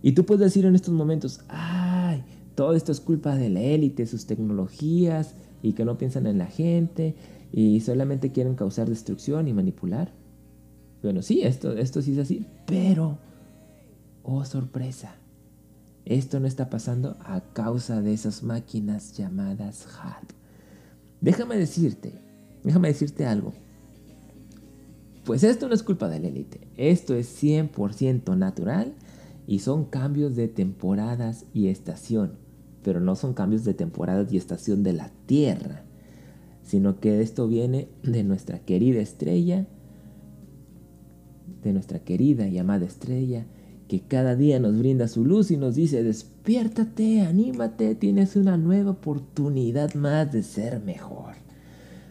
Y 0.00 0.12
tú 0.12 0.24
puedes 0.24 0.40
decir 0.40 0.64
en 0.64 0.74
estos 0.74 0.94
momentos, 0.94 1.42
ay, 1.48 2.24
todo 2.54 2.72
esto 2.72 2.92
es 2.92 3.00
culpa 3.02 3.36
de 3.36 3.50
la 3.50 3.60
élite, 3.60 4.06
sus 4.06 4.24
tecnologías, 4.24 5.34
y 5.62 5.74
que 5.74 5.84
no 5.84 5.98
piensan 5.98 6.26
en 6.26 6.38
la 6.38 6.46
gente, 6.46 7.14
y 7.52 7.80
solamente 7.80 8.32
quieren 8.32 8.54
causar 8.54 8.88
destrucción 8.88 9.48
y 9.48 9.52
manipular. 9.52 10.12
Bueno, 11.02 11.22
sí, 11.22 11.42
esto, 11.42 11.72
esto 11.72 12.02
sí 12.02 12.12
es 12.12 12.18
así, 12.18 12.46
pero, 12.66 13.18
oh 14.22 14.44
sorpresa, 14.44 15.14
esto 16.04 16.40
no 16.40 16.46
está 16.46 16.70
pasando 16.70 17.16
a 17.20 17.40
causa 17.52 18.00
de 18.00 18.12
esas 18.12 18.42
máquinas 18.42 19.16
llamadas 19.16 19.86
HARP. 19.86 20.30
Déjame 21.20 21.56
decirte, 21.56 22.12
déjame 22.64 22.88
decirte 22.88 23.26
algo. 23.26 23.52
Pues 25.24 25.44
esto 25.44 25.68
no 25.68 25.74
es 25.74 25.82
culpa 25.82 26.08
de 26.08 26.20
la 26.20 26.28
élite, 26.28 26.68
esto 26.76 27.14
es 27.14 27.42
100% 27.42 28.36
natural 28.36 28.94
y 29.46 29.60
son 29.60 29.84
cambios 29.84 30.36
de 30.36 30.48
temporadas 30.48 31.44
y 31.52 31.68
estación, 31.68 32.38
pero 32.82 33.00
no 33.00 33.14
son 33.14 33.34
cambios 33.34 33.64
de 33.64 33.74
temporadas 33.74 34.32
y 34.32 34.38
estación 34.38 34.82
de 34.82 34.94
la 34.94 35.10
Tierra 35.26 35.84
sino 36.68 37.00
que 37.00 37.20
esto 37.22 37.48
viene 37.48 37.88
de 38.02 38.22
nuestra 38.22 38.58
querida 38.60 39.00
estrella, 39.00 39.66
de 41.64 41.72
nuestra 41.72 41.98
querida 41.98 42.46
y 42.46 42.58
amada 42.58 42.84
estrella, 42.84 43.46
que 43.88 44.00
cada 44.00 44.36
día 44.36 44.60
nos 44.60 44.78
brinda 44.78 45.08
su 45.08 45.24
luz 45.24 45.50
y 45.50 45.56
nos 45.56 45.74
dice, 45.74 46.04
despiértate, 46.04 47.22
anímate, 47.22 47.94
tienes 47.94 48.36
una 48.36 48.58
nueva 48.58 48.90
oportunidad 48.90 49.94
más 49.94 50.30
de 50.30 50.42
ser 50.42 50.80
mejor. 50.80 51.34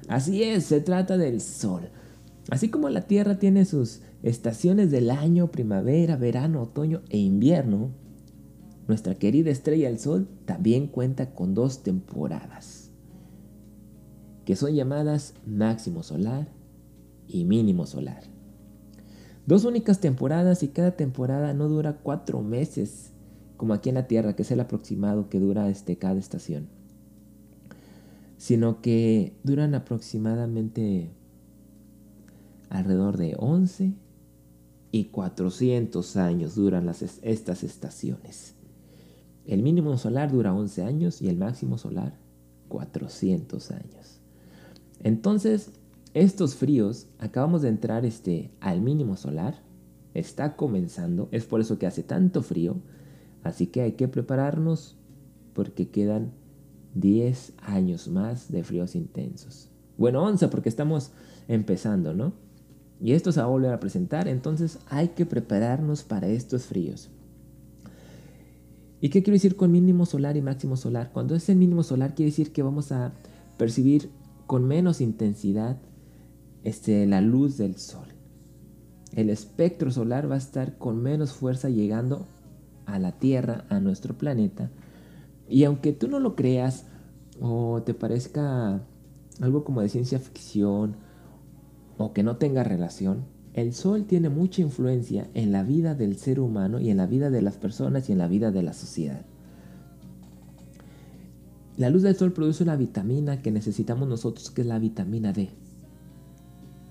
Así 0.07 0.41
es, 0.41 0.65
se 0.65 0.81
trata 0.81 1.17
del 1.17 1.39
sol. 1.39 1.89
Así 2.49 2.69
como 2.69 2.89
la 2.89 3.01
Tierra 3.01 3.37
tiene 3.37 3.63
sus 3.63 4.01
estaciones 4.23 4.89
del 4.89 5.11
año, 5.11 5.51
primavera, 5.51 6.15
verano, 6.17 6.63
otoño 6.63 7.03
e 7.09 7.19
invierno, 7.19 7.91
nuestra 8.87 9.15
querida 9.15 9.51
estrella 9.51 9.89
el 9.89 9.99
Sol 9.99 10.27
también 10.45 10.87
cuenta 10.87 11.31
con 11.35 11.53
dos 11.53 11.83
temporadas, 11.83 12.86
que 14.47 14.55
son 14.55 14.73
llamadas 14.73 15.33
máximo 15.45 16.03
solar 16.03 16.47
y 17.27 17.43
mínimo 17.43 17.85
solar. 17.85 18.23
Dos 19.45 19.65
únicas 19.65 19.99
temporadas 19.99 20.63
y 20.63 20.69
cada 20.69 20.91
temporada 20.91 21.53
no 21.53 21.67
dura 21.67 21.97
cuatro 22.01 22.41
meses, 22.41 23.11
como 23.57 23.73
aquí 23.73 23.89
en 23.89 23.95
la 23.95 24.07
Tierra, 24.07 24.37
que 24.37 24.43
es 24.43 24.51
el 24.51 24.61
aproximado 24.61 25.27
que 25.27 25.41
dura 25.41 25.67
este, 25.67 25.97
cada 25.97 26.17
estación, 26.17 26.69
sino 28.37 28.79
que 28.79 29.35
duran 29.43 29.75
aproximadamente 29.75 31.11
alrededor 32.69 33.17
de 33.17 33.35
11 33.37 33.95
y 34.93 35.05
400 35.07 36.15
años 36.15 36.55
duran 36.55 36.89
estas 37.21 37.63
estaciones. 37.65 38.55
El 39.45 39.61
mínimo 39.61 39.97
solar 39.97 40.31
dura 40.31 40.53
11 40.53 40.83
años 40.83 41.21
y 41.21 41.27
el 41.27 41.35
máximo 41.35 41.77
solar 41.77 42.17
400 42.69 43.71
años. 43.71 44.16
Entonces, 45.03 45.71
estos 46.13 46.55
fríos, 46.55 47.07
acabamos 47.19 47.61
de 47.61 47.69
entrar 47.69 48.05
este, 48.05 48.51
al 48.59 48.81
mínimo 48.81 49.17
solar, 49.17 49.61
está 50.13 50.55
comenzando, 50.55 51.29
es 51.31 51.45
por 51.45 51.61
eso 51.61 51.77
que 51.77 51.85
hace 51.85 52.03
tanto 52.03 52.41
frío, 52.41 52.77
así 53.43 53.67
que 53.67 53.81
hay 53.81 53.91
que 53.93 54.07
prepararnos 54.07 54.95
porque 55.53 55.89
quedan 55.89 56.31
10 56.95 57.53
años 57.61 58.07
más 58.07 58.51
de 58.51 58.63
fríos 58.63 58.95
intensos. 58.95 59.69
Bueno, 59.97 60.23
11 60.23 60.47
porque 60.47 60.69
estamos 60.69 61.11
empezando, 61.47 62.13
¿no? 62.13 62.33
Y 62.99 63.11
esto 63.11 63.31
se 63.31 63.39
va 63.39 63.45
a 63.45 63.49
volver 63.49 63.71
a 63.73 63.79
presentar, 63.79 64.27
entonces 64.27 64.79
hay 64.89 65.09
que 65.09 65.25
prepararnos 65.25 66.03
para 66.03 66.27
estos 66.27 66.65
fríos. 66.65 67.09
¿Y 68.99 69.09
qué 69.09 69.21
quiero 69.21 69.35
decir 69.35 69.55
con 69.55 69.71
mínimo 69.71 70.07
solar 70.07 70.35
y 70.37 70.41
máximo 70.41 70.75
solar? 70.75 71.11
Cuando 71.13 71.35
es 71.35 71.47
el 71.49 71.57
mínimo 71.57 71.83
solar 71.83 72.15
quiere 72.15 72.31
decir 72.31 72.51
que 72.51 72.63
vamos 72.63 72.91
a 72.91 73.13
percibir 73.57 74.09
con 74.47 74.65
menos 74.65 75.01
intensidad 75.01 75.77
este, 76.63 77.05
la 77.05 77.21
luz 77.21 77.57
del 77.57 77.75
sol. 77.75 78.07
El 79.13 79.29
espectro 79.29 79.91
solar 79.91 80.29
va 80.29 80.35
a 80.35 80.39
estar 80.39 80.77
con 80.77 81.01
menos 81.01 81.33
fuerza 81.33 81.69
llegando 81.69 82.25
a 82.85 82.97
la 82.97 83.11
Tierra, 83.19 83.65
a 83.69 83.79
nuestro 83.79 84.17
planeta. 84.17 84.71
Y 85.47 85.65
aunque 85.65 85.93
tú 85.93 86.07
no 86.07 86.19
lo 86.19 86.35
creas 86.35 86.85
o 87.39 87.83
te 87.83 87.93
parezca 87.93 88.81
algo 89.41 89.63
como 89.63 89.81
de 89.81 89.89
ciencia 89.89 90.19
ficción 90.19 90.95
o 91.97 92.13
que 92.13 92.23
no 92.23 92.37
tenga 92.37 92.63
relación, 92.63 93.25
el 93.53 93.73
sol 93.73 94.05
tiene 94.05 94.29
mucha 94.29 94.61
influencia 94.61 95.29
en 95.33 95.51
la 95.51 95.63
vida 95.63 95.95
del 95.95 96.17
ser 96.17 96.39
humano 96.39 96.79
y 96.79 96.89
en 96.89 96.97
la 96.97 97.07
vida 97.07 97.29
de 97.29 97.41
las 97.41 97.57
personas 97.57 98.07
y 98.07 98.13
en 98.13 98.19
la 98.19 98.27
vida 98.27 98.51
de 98.51 98.63
la 98.63 98.73
sociedad. 98.73 99.25
La 101.77 101.89
luz 101.91 102.01
del 102.01 102.15
sol 102.15 102.33
produce 102.33 102.63
una 102.63 102.75
vitamina 102.75 103.41
que 103.41 103.51
necesitamos 103.51 104.09
nosotros, 104.09 104.49
que 104.49 104.61
es 104.61 104.67
la 104.67 104.79
vitamina 104.79 105.31
D. 105.31 105.49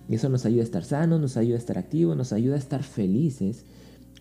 Y 0.09 0.15
eso 0.15 0.29
nos 0.29 0.47
ayuda 0.47 0.61
a 0.61 0.65
estar 0.65 0.85
sanos, 0.85 1.21
nos 1.21 1.37
ayuda 1.37 1.57
a 1.57 1.59
estar 1.59 1.77
activos, 1.77 2.17
nos 2.17 2.33
ayuda 2.33 2.55
a 2.55 2.59
estar 2.59 2.85
felices. 2.85 3.65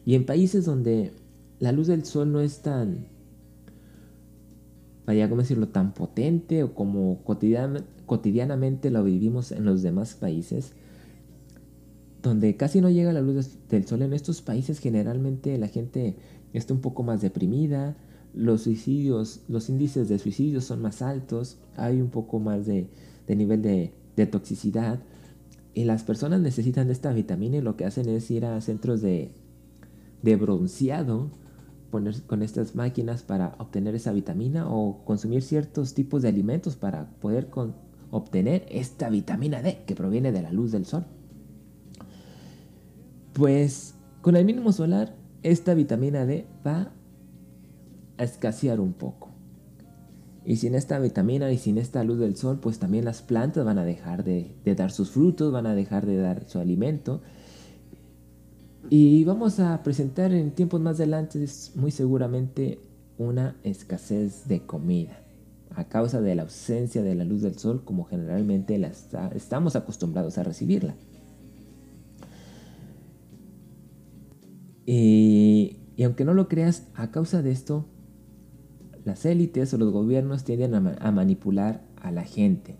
Y 0.06 0.16
en 0.16 0.26
países 0.26 0.66
donde 0.66 1.12
la 1.60 1.72
luz 1.72 1.86
del 1.86 2.04
sol 2.04 2.32
no 2.32 2.42
es 2.42 2.62
tan, 2.64 3.06
vaya, 5.06 5.30
¿cómo 5.30 5.42
decirlo?, 5.42 5.68
tan 5.68 5.94
potente 5.94 6.64
o 6.64 6.74
como 6.74 7.20
cotidianamente 8.08 8.90
lo 8.90 9.04
vivimos 9.04 9.52
en 9.52 9.66
los 9.66 9.84
demás 9.84 10.16
países, 10.16 10.74
donde 12.24 12.58
casi 12.58 12.82
no 12.82 12.90
llega 12.90 13.14
la 13.14 13.22
luz 13.22 13.60
del 13.70 13.86
sol, 13.86 14.02
en 14.02 14.14
estos 14.14 14.42
países 14.42 14.80
generalmente 14.80 15.60
la 15.60 15.68
gente 15.68 16.18
está 16.54 16.74
un 16.74 16.82
poco 16.82 17.04
más 17.04 17.22
deprimida, 17.22 17.96
los 18.36 18.64
suicidios, 18.64 19.42
los 19.48 19.70
índices 19.70 20.10
de 20.10 20.20
suicidios 20.20 20.66
son 20.66 20.82
más 20.82 21.02
altos, 21.02 21.58
hay 21.78 22.02
un 22.02 22.10
poco 22.10 22.40
más 22.40 22.66
de, 22.66 22.90
nivel 23.28 23.62
de, 23.62 23.94
de 24.16 24.26
toxicidad. 24.28 25.00
Y 25.74 25.86
las 25.86 26.04
personas 26.04 26.42
necesitan 26.42 26.88
de 26.88 26.94
esta 26.94 27.12
vitamina 27.14 27.58
y 27.58 27.62
lo 27.62 27.76
que 27.76 27.86
hacen 27.86 28.10
es 28.10 28.30
ir 28.32 28.46
a 28.46 28.60
centros 28.62 29.02
de, 29.02 29.32
bronceado 30.22 31.30
poner 31.92 32.22
con 32.24 32.42
estas 32.42 32.76
máquinas 32.76 33.24
para 33.24 33.56
obtener 33.60 33.96
esa 33.96 34.12
vitamina 34.12 34.68
o 34.70 35.06
consumir 35.06 35.44
ciertos 35.44 35.94
tipos 35.94 36.24
de 36.24 36.30
alimentos 36.30 36.76
para 36.76 37.10
poder 37.22 37.50
obtener 38.10 38.66
esta 38.70 39.10
vitamina 39.10 39.62
D 39.62 39.84
que 39.86 39.96
proviene 39.96 40.32
de 40.32 40.42
la 40.42 40.52
luz 40.52 40.72
del 40.72 40.86
sol. 40.86 41.06
Pues 43.34 43.96
con 44.22 44.36
el 44.36 44.46
mínimo 44.46 44.72
solar, 44.72 45.16
esta 45.44 45.74
vitamina 45.74 46.26
D 46.26 46.48
va 46.66 46.92
a 48.18 48.24
escasear 48.24 48.80
un 48.80 48.94
poco. 48.94 49.30
Y 50.46 50.58
sin 50.58 50.76
esta 50.76 51.00
vitamina 51.00 51.52
y 51.52 51.58
sin 51.58 51.80
esta 51.80 52.04
luz 52.04 52.20
del 52.20 52.36
sol, 52.36 52.60
pues 52.60 52.78
también 52.78 53.04
las 53.04 53.24
plantas 53.24 53.66
van 53.66 53.80
a 53.80 53.84
dejar 53.84 54.24
de, 54.24 54.56
dar 54.64 54.92
sus 54.92 55.10
frutos, 55.10 55.52
van 55.52 55.66
a 55.66 55.74
dejar 55.74 56.06
de 56.06 56.18
dar 56.18 56.48
su 56.48 56.60
alimento. 56.60 57.22
Y 58.92 59.24
vamos 59.24 59.60
a 59.60 59.82
presentar 59.82 60.32
en 60.34 60.52
tiempos 60.52 60.80
más 60.82 60.98
adelante, 60.98 61.44
muy 61.74 61.90
seguramente, 61.90 62.80
una 63.18 63.56
escasez 63.64 64.48
de 64.48 64.62
comida 64.62 65.22
a 65.76 65.86
causa 65.86 66.22
de 66.22 66.36
la 66.36 66.44
ausencia 66.44 67.02
de 67.02 67.16
la 67.16 67.26
luz 67.26 67.42
del 67.42 67.58
sol 67.58 67.84
como 67.84 68.06
generalmente 68.06 68.80
estamos 69.34 69.76
acostumbrados 69.76 70.38
a 70.38 70.44
recibirla. 70.44 70.96
y 74.88 76.04
aunque 76.04 76.26
no 76.26 76.34
lo 76.34 76.48
creas, 76.48 76.88
a 76.94 77.10
causa 77.10 77.42
de 77.42 77.52
esto, 77.52 77.86
las 79.06 79.26
élites 79.26 79.74
o 79.74 79.78
los 79.78 79.92
gobiernos 79.92 80.44
tienden 80.44 80.74
a, 80.74 81.12
manipular 81.12 81.82
a 82.02 82.12
la 82.12 82.24
gente. 82.24 82.76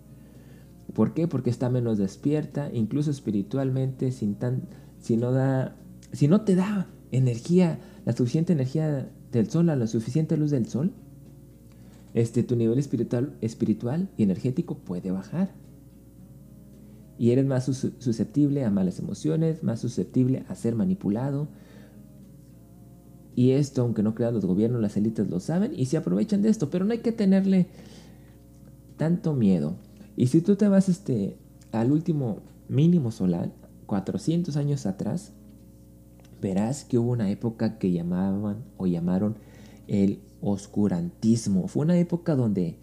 ¿Por 0.92 1.14
qué? 1.14 1.28
Porque 1.28 1.50
está 1.50 1.70
menos 1.70 1.98
despierta, 1.98 2.70
incluso 2.72 3.10
espiritualmente, 3.10 4.10
si 4.10 5.16
no 5.16 5.32
da, 5.32 5.76
si 6.12 6.26
no 6.28 6.42
te 6.42 6.56
da 6.56 6.88
energía, 7.12 7.78
la 8.04 8.12
suficiente 8.12 8.52
energía 8.52 9.08
del 9.30 9.48
sol, 9.48 9.66
la 9.66 9.86
suficiente 9.86 10.36
luz 10.36 10.50
del 10.50 10.66
sol, 10.66 10.92
este, 12.14 12.42
tu 12.42 12.56
nivel 12.56 12.78
espiritual 12.78 14.08
y 14.16 14.22
energético 14.22 14.78
puede 14.78 15.10
bajar. 15.12 15.50
Y 17.18 17.30
eres 17.30 17.46
más 17.46 17.64
susceptible 17.64 18.64
a 18.64 18.70
malas 18.70 18.98
emociones, 18.98 19.62
más 19.62 19.80
susceptible 19.80 20.44
a 20.48 20.54
ser 20.54 20.74
manipulado, 20.74 21.48
y 23.36 23.50
esto, 23.50 23.82
aunque 23.82 24.02
no 24.02 24.14
crean 24.14 24.32
los 24.32 24.46
gobiernos, 24.46 24.80
las 24.80 24.96
élites 24.96 25.28
lo 25.28 25.40
saben 25.40 25.72
y 25.76 25.86
se 25.86 25.98
aprovechan 25.98 26.40
de 26.40 26.48
esto, 26.48 26.70
pero 26.70 26.86
no 26.86 26.92
hay 26.92 27.00
que 27.00 27.12
tenerle 27.12 27.66
tanto 28.96 29.34
miedo. 29.34 29.74
Y 30.16 30.28
si 30.28 30.40
tú 30.40 30.56
te 30.56 30.66
vas 30.68 30.88
este, 30.88 31.36
al 31.70 31.92
último 31.92 32.38
mínimo 32.68 33.12
solar, 33.12 33.52
400 33.84 34.56
años 34.56 34.86
atrás, 34.86 35.32
verás 36.40 36.84
que 36.84 36.98
hubo 36.98 37.10
una 37.10 37.30
época 37.30 37.78
que 37.78 37.92
llamaban 37.92 38.64
o 38.78 38.86
llamaron 38.86 39.36
el 39.86 40.20
oscurantismo. 40.40 41.68
Fue 41.68 41.84
una 41.84 41.98
época 41.98 42.36
donde 42.36 42.78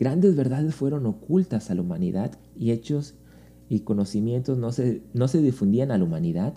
grandes 0.00 0.34
verdades 0.34 0.74
fueron 0.74 1.06
ocultas 1.06 1.70
a 1.70 1.76
la 1.76 1.82
humanidad 1.82 2.32
y 2.56 2.72
hechos 2.72 3.14
y 3.68 3.80
conocimientos 3.80 4.58
no 4.58 4.72
se, 4.72 5.04
no 5.14 5.28
se 5.28 5.40
difundían 5.40 5.92
a 5.92 5.98
la 5.98 6.04
humanidad 6.04 6.54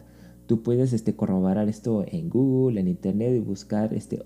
Tú 0.48 0.62
puedes 0.62 0.94
este, 0.94 1.16
corroborar 1.16 1.68
esto 1.70 2.06
en 2.08 2.30
Google, 2.30 2.80
en 2.80 2.88
Internet 2.88 3.34
y 3.36 3.40
buscar 3.40 3.94
este 3.94 4.24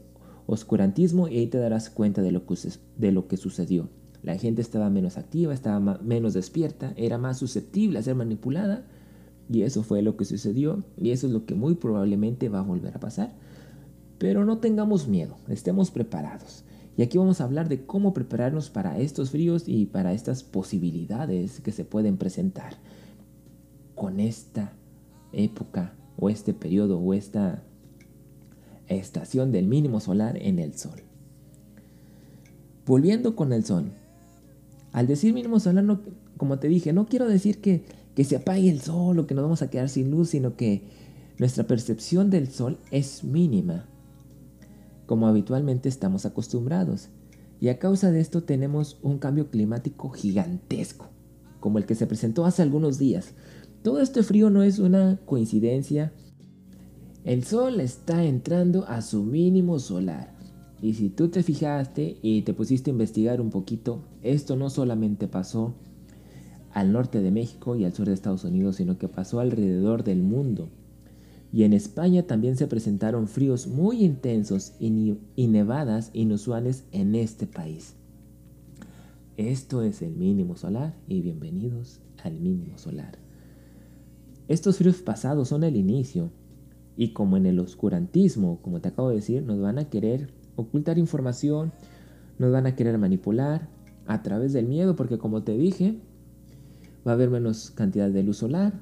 oscurantismo 0.47 1.27
y 1.27 1.37
ahí 1.37 1.47
te 1.47 1.57
darás 1.59 1.89
cuenta 1.89 2.21
de 2.21 2.31
lo 2.31 2.45
que, 2.45 2.55
de 2.97 3.11
lo 3.11 3.27
que 3.27 3.37
sucedió. 3.37 3.87
La 4.21 4.37
gente 4.37 4.61
estaba 4.61 4.89
menos 4.89 5.17
activa, 5.17 5.53
estaba 5.53 5.99
menos 6.01 6.33
despierta, 6.33 6.93
era 6.97 7.17
más 7.17 7.37
susceptible 7.37 7.99
a 7.99 8.03
ser 8.03 8.15
manipulada 8.15 8.85
y 9.49 9.61
eso 9.61 9.83
fue 9.83 10.01
lo 10.01 10.17
que 10.17 10.25
sucedió 10.25 10.83
y 10.97 11.11
eso 11.11 11.27
es 11.27 11.33
lo 11.33 11.45
que 11.45 11.55
muy 11.55 11.75
probablemente 11.75 12.49
va 12.49 12.59
a 12.59 12.63
volver 12.63 12.95
a 12.95 12.99
pasar. 12.99 13.33
Pero 14.17 14.43
no 14.43 14.57
tengamos 14.57 15.07
miedo, 15.07 15.37
estemos 15.47 15.91
preparados. 15.91 16.65
Y 16.97 17.01
aquí 17.01 17.17
vamos 17.17 17.39
a 17.39 17.45
hablar 17.45 17.69
de 17.69 17.85
cómo 17.85 18.13
prepararnos 18.13 18.69
para 18.69 18.99
estos 18.99 19.29
fríos 19.29 19.63
y 19.69 19.85
para 19.85 20.11
estas 20.11 20.43
posibilidades 20.43 21.61
que 21.61 21.71
se 21.71 21.85
pueden 21.85 22.17
presentar 22.17 22.73
con 23.95 24.19
esta 24.19 24.73
época 25.31 25.93
o 26.19 26.29
este 26.29 26.53
periodo 26.53 26.99
o 26.99 27.13
esta 27.13 27.63
estación 28.87 29.51
del 29.51 29.67
mínimo 29.67 29.99
solar 29.99 30.37
en 30.41 30.59
el 30.59 30.73
Sol. 30.75 31.01
Volviendo 32.85 33.35
con 33.35 33.53
el 33.53 33.63
Sol. 33.63 33.91
Al 34.91 35.07
decir 35.07 35.33
mínimo 35.33 35.59
solar, 35.59 35.83
no, 35.83 36.01
como 36.37 36.59
te 36.59 36.67
dije, 36.67 36.93
no 36.93 37.05
quiero 37.05 37.27
decir 37.27 37.61
que, 37.61 37.83
que 38.15 38.23
se 38.23 38.35
apague 38.35 38.69
el 38.69 38.81
Sol 38.81 39.19
o 39.19 39.27
que 39.27 39.35
nos 39.35 39.43
vamos 39.43 39.61
a 39.61 39.69
quedar 39.69 39.89
sin 39.89 40.09
luz, 40.09 40.29
sino 40.29 40.55
que 40.55 40.83
nuestra 41.39 41.63
percepción 41.63 42.29
del 42.29 42.51
sol 42.51 42.77
es 42.91 43.23
mínima, 43.23 43.85
como 45.05 45.25
habitualmente 45.25 45.87
estamos 45.87 46.25
acostumbrados. 46.25 47.07
Y 47.61 47.69
a 47.69 47.79
causa 47.79 48.11
de 48.11 48.19
esto 48.19 48.43
tenemos 48.43 48.99
un 49.01 49.19
cambio 49.19 49.49
climático 49.49 50.09
gigantesco, 50.09 51.07
como 51.61 51.77
el 51.77 51.85
que 51.85 51.95
se 51.95 52.07
presentó 52.07 52.45
hace 52.45 52.61
algunos 52.61 52.99
días. 52.99 53.31
Todo 53.83 54.01
este 54.01 54.23
frío 54.23 54.49
no 54.49 54.61
es 54.61 54.79
una 54.79 55.19
coincidencia. 55.25 56.11
El 57.23 57.45
sol 57.45 57.79
está 57.79 58.25
entrando 58.25 58.85
a 58.85 59.01
su 59.01 59.23
mínimo 59.23 59.79
solar. 59.79 60.35
Y 60.81 60.95
si 60.95 61.09
tú 61.09 61.29
te 61.29 61.43
fijaste 61.43 62.17
y 62.21 62.41
te 62.41 62.53
pusiste 62.53 62.89
a 62.89 62.93
investigar 62.93 63.39
un 63.39 63.49
poquito, 63.49 64.01
esto 64.21 64.57
no 64.57 64.69
solamente 64.69 65.27
pasó 65.27 65.75
al 66.73 66.91
norte 66.91 67.21
de 67.21 67.31
México 67.31 67.77
y 67.77 67.85
al 67.85 67.93
sur 67.93 68.07
de 68.07 68.13
Estados 68.13 68.43
Unidos, 68.43 68.75
sino 68.75 68.97
que 68.97 69.07
pasó 69.07 69.39
alrededor 69.39 70.03
del 70.03 70.23
mundo. 70.23 70.69
Y 71.53 71.63
en 71.63 71.71
España 71.71 72.23
también 72.23 72.57
se 72.57 72.67
presentaron 72.67 73.27
fríos 73.27 73.67
muy 73.67 74.03
intensos 74.03 74.73
y, 74.79 75.17
nevadas 75.47 76.11
inusuales 76.13 76.83
en 76.91 77.15
este 77.15 77.47
país. 77.47 77.95
Esto 79.37 79.83
es 79.83 80.01
el 80.01 80.15
mínimo 80.15 80.57
solar 80.57 80.93
y 81.07 81.21
bienvenidos 81.21 82.01
al 82.23 82.39
mínimo 82.39 82.77
solar. 82.77 83.28
Estos 84.49 84.77
fríos 84.77 85.03
pasados 85.03 85.47
son 85.47 85.63
el 85.63 85.75
inicio 85.75 86.31
y 86.97 87.13
como 87.13 87.37
en 87.37 87.45
el 87.45 87.59
oscurantismo, 87.59 88.59
como 88.63 88.81
te 88.81 88.89
acabo 88.89 89.09
de 89.09 89.17
decir, 89.17 89.43
nos 89.43 89.61
van 89.61 89.77
a 89.77 89.91
querer 89.91 90.33
ocultar 90.55 90.97
información, 90.97 91.71
nos 92.39 92.51
van 92.51 92.65
a 92.65 92.75
querer 92.75 92.97
manipular 92.97 93.69
a 94.07 94.23
través 94.23 94.51
del 94.51 94.65
miedo 94.65 94.95
porque 94.95 95.19
como 95.19 95.43
te 95.43 95.55
dije, 95.55 95.99
va 97.07 97.11
a 97.11 97.13
haber 97.13 97.29
menos 97.29 97.69
cantidad 97.69 98.09
de 98.09 98.23
luz 98.23 98.37
solar, 98.37 98.73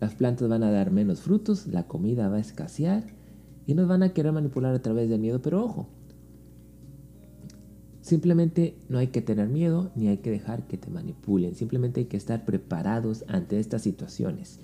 las 0.00 0.14
plantas 0.14 0.48
van 0.48 0.62
a 0.62 0.70
dar 0.70 0.92
menos 0.92 1.22
frutos, 1.22 1.66
la 1.66 1.88
comida 1.88 2.28
va 2.28 2.36
a 2.36 2.40
escasear 2.40 3.02
y 3.66 3.74
nos 3.74 3.88
van 3.88 4.04
a 4.04 4.10
querer 4.10 4.30
manipular 4.30 4.76
a 4.76 4.80
través 4.80 5.10
del 5.10 5.20
miedo, 5.20 5.42
pero 5.42 5.64
ojo, 5.64 5.88
simplemente 8.08 8.76
no 8.88 8.98
hay 8.98 9.08
que 9.08 9.20
tener 9.20 9.48
miedo 9.48 9.92
ni 9.94 10.08
hay 10.08 10.18
que 10.18 10.30
dejar 10.30 10.66
que 10.66 10.78
te 10.78 10.90
manipulen, 10.90 11.54
simplemente 11.54 12.00
hay 12.00 12.06
que 12.06 12.16
estar 12.16 12.44
preparados 12.44 13.24
ante 13.28 13.60
estas 13.60 13.82
situaciones. 13.82 14.60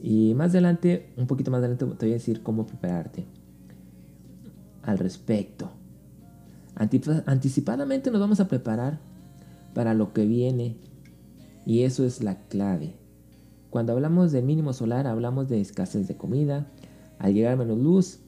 Y 0.00 0.34
más 0.34 0.50
adelante, 0.50 1.10
un 1.16 1.26
poquito 1.26 1.50
más 1.50 1.58
adelante, 1.58 1.86
te 1.86 2.06
voy 2.06 2.10
a 2.12 2.18
decir 2.18 2.42
cómo 2.42 2.66
prepararte 2.66 3.24
al 4.82 4.98
respecto. 4.98 5.72
Anticipadamente 6.76 8.10
nos 8.10 8.20
vamos 8.20 8.40
a 8.40 8.46
preparar 8.46 9.00
para 9.74 9.94
lo 9.94 10.12
que 10.12 10.24
viene 10.24 10.76
y 11.66 11.82
eso 11.82 12.04
es 12.04 12.22
la 12.22 12.38
clave. 12.46 12.94
Cuando 13.70 13.92
hablamos 13.92 14.32
de 14.32 14.42
mínimo 14.42 14.72
solar 14.72 15.06
hablamos 15.06 15.48
de 15.48 15.60
escasez 15.60 16.06
de 16.06 16.16
comida, 16.16 16.66
al 17.18 17.34
llegar 17.34 17.56
menos 17.56 17.78
luz, 17.78 18.20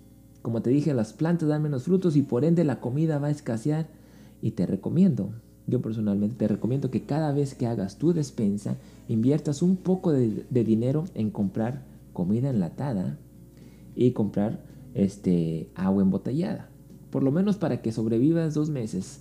como 0.43 0.63
te 0.63 0.71
dije, 0.71 0.95
las 0.95 1.13
plantas 1.13 1.49
dan 1.49 1.63
menos 1.63 1.85
frutos 1.85 2.17
y 2.17 2.23
por 2.23 2.45
ende 2.45 2.65
la 2.65 2.81
comida 2.81 3.19
va 3.19 3.29
a 3.29 3.31
escasear 3.33 3.89
y 4.43 4.53
te 4.53 4.67
recomiendo, 4.67 5.33
yo 5.67 5.83
personalmente 5.83 6.37
te 6.37 6.49
recomiendo 6.49 6.91
que 6.91 7.03
cada 7.03 7.33
vez 7.33 7.55
que 7.55 7.67
hagas 7.67 7.99
tu 7.99 8.13
despensa 8.13 8.77
inviertas 9.09 9.63
un 9.63 9.77
poco 9.77 10.13
de, 10.13 10.47
dinero 10.51 11.05
en 11.15 11.31
comprar 11.31 11.85
comida 12.13 12.51
enlatada 12.51 13.19
y 13.95 14.13
comprar 14.13 14.65
este, 14.95 15.69
agua 15.75 16.03
embotellada, 16.03 16.69
por 17.11 17.23
lo 17.23 17.31
menos 17.31 17.57
para 17.57 17.83
que 17.83 17.93
sobrevivas 17.93 18.55
dos 18.55 18.71
meses 18.71 19.21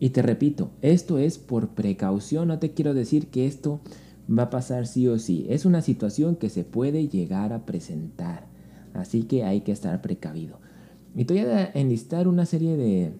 y 0.00 0.10
te 0.10 0.22
repito, 0.22 0.70
esto 0.80 1.18
es 1.18 1.38
por 1.38 1.68
precaución, 1.68 2.48
no 2.48 2.58
te 2.58 2.72
quiero 2.72 2.94
decir 2.94 3.26
que 3.26 3.46
esto 3.46 3.80
va 4.26 4.44
a 4.44 4.50
pasar 4.50 4.86
sí 4.86 5.06
o 5.06 5.18
sí. 5.18 5.44
Es 5.50 5.66
una 5.66 5.82
situación 5.82 6.36
que 6.36 6.48
se 6.48 6.64
puede 6.64 7.06
llegar 7.08 7.52
a 7.52 7.66
presentar. 7.66 8.49
Así 8.94 9.22
que 9.24 9.44
hay 9.44 9.60
que 9.62 9.72
estar 9.72 10.00
precavido. 10.02 10.58
Y 11.14 11.24
te 11.24 11.34
voy 11.34 11.42
a 11.42 11.70
enlistar 11.72 12.28
una 12.28 12.46
serie 12.46 12.76
de, 12.76 13.12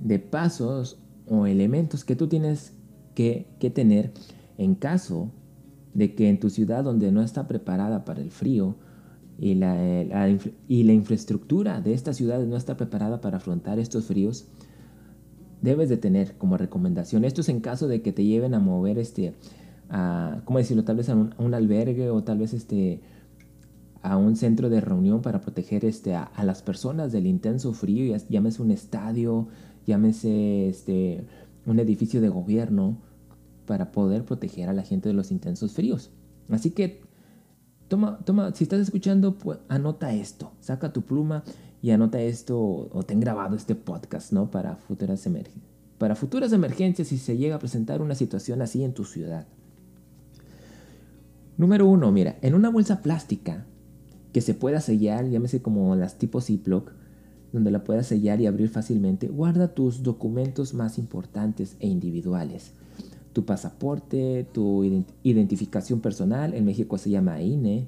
de 0.00 0.18
pasos 0.18 0.98
o 1.26 1.46
elementos 1.46 2.04
que 2.04 2.16
tú 2.16 2.26
tienes 2.28 2.74
que, 3.14 3.46
tener 3.74 4.12
en 4.58 4.74
caso 4.74 5.30
de 5.94 6.14
que 6.14 6.28
en 6.28 6.40
tu 6.40 6.50
ciudad 6.50 6.84
donde 6.84 7.12
no 7.12 7.22
está 7.22 7.46
preparada 7.46 8.04
para 8.04 8.20
el 8.20 8.30
frío 8.30 8.76
y 9.38 9.54
la, 9.54 10.28
y 10.68 10.82
la 10.84 10.92
infraestructura 10.92 11.80
de 11.80 11.94
esta 11.94 12.12
ciudad 12.12 12.44
no 12.44 12.56
está 12.56 12.76
preparada 12.76 13.20
para 13.20 13.38
afrontar 13.38 13.78
estos 13.78 14.06
fríos, 14.06 14.46
debes 15.62 15.88
de 15.88 15.96
tener 15.96 16.36
como 16.36 16.56
recomendación. 16.56 17.24
Esto 17.24 17.40
es 17.40 17.48
en 17.48 17.60
caso 17.60 17.88
de 17.88 18.02
que 18.02 18.12
te 18.12 18.24
lleven 18.24 18.54
a 18.54 18.58
mover 18.58 18.98
este, 18.98 19.34
a, 19.88 20.42
¿cómo 20.44 20.58
decirlo? 20.58 20.84
Tal 20.84 20.96
vez 20.96 21.08
a 21.08 21.14
un, 21.14 21.54
albergue 21.54 22.10
o 22.10 22.22
tal 22.22 22.38
vez 22.38 22.52
este, 22.54 23.00
a 24.02 24.16
un 24.16 24.36
centro 24.36 24.68
de 24.68 24.80
reunión 24.80 25.22
para 25.22 25.40
proteger 25.40 25.84
este, 25.84 26.14
a, 26.14 26.30
las 26.44 26.62
personas 26.62 27.12
del 27.12 27.26
intenso 27.26 27.72
frío, 27.72 28.16
llámese 28.28 28.62
un 28.62 28.70
estadio, 28.70 29.48
llámese 29.86 30.68
este, 30.68 31.24
un 31.66 31.78
edificio 31.78 32.20
de 32.20 32.28
gobierno, 32.28 32.98
para 33.66 33.92
poder 33.92 34.24
proteger 34.24 34.68
a 34.68 34.72
la 34.72 34.82
gente 34.82 35.08
de 35.08 35.14
los 35.14 35.30
intensos 35.30 35.72
fríos. 35.72 36.10
Así 36.50 36.70
que 36.70 37.00
toma, 37.88 38.18
toma, 38.24 38.52
si 38.54 38.64
estás 38.64 38.80
escuchando, 38.80 39.38
pues 39.38 39.58
anota 39.68 40.12
esto, 40.12 40.52
saca 40.60 40.92
tu 40.92 41.02
pluma 41.02 41.44
y 41.80 41.90
anota 41.90 42.20
esto 42.20 42.58
o 42.58 43.02
ten 43.04 43.20
grabado 43.20 43.56
este 43.56 43.74
podcast, 43.74 44.32
¿no? 44.32 44.50
Para 44.50 44.76
futuras, 44.76 45.26
para 45.98 46.16
futuras 46.16 46.52
emergencias 46.52 47.08
si 47.08 47.18
se 47.18 47.36
llega 47.36 47.56
a 47.56 47.60
presentar 47.60 48.02
una 48.02 48.14
situación 48.14 48.62
así 48.62 48.82
en 48.82 48.94
tu 48.94 49.04
ciudad. 49.04 49.46
Número 51.56 51.86
uno, 51.86 52.10
mira, 52.10 52.38
en 52.42 52.54
una 52.54 52.70
bolsa 52.70 53.02
plástica 53.02 53.66
que 54.32 54.40
se 54.40 54.54
pueda 54.54 54.80
sellar, 54.80 55.28
llámese 55.28 55.62
como 55.62 55.94
las 55.94 56.18
tipo 56.18 56.40
Ziploc, 56.40 56.92
donde 57.52 57.70
la 57.70 57.84
puedas 57.84 58.06
sellar 58.06 58.40
y 58.40 58.46
abrir 58.46 58.68
fácilmente, 58.68 59.28
guarda 59.28 59.74
tus 59.74 60.02
documentos 60.02 60.72
más 60.72 60.98
importantes 60.98 61.76
e 61.80 61.88
individuales. 61.88 62.72
Tu 63.34 63.44
pasaporte, 63.44 64.46
tu 64.52 64.84
identificación 65.22 66.00
personal, 66.00 66.54
en 66.54 66.64
México 66.64 66.98
se 66.98 67.10
llama 67.10 67.42
INE, 67.42 67.86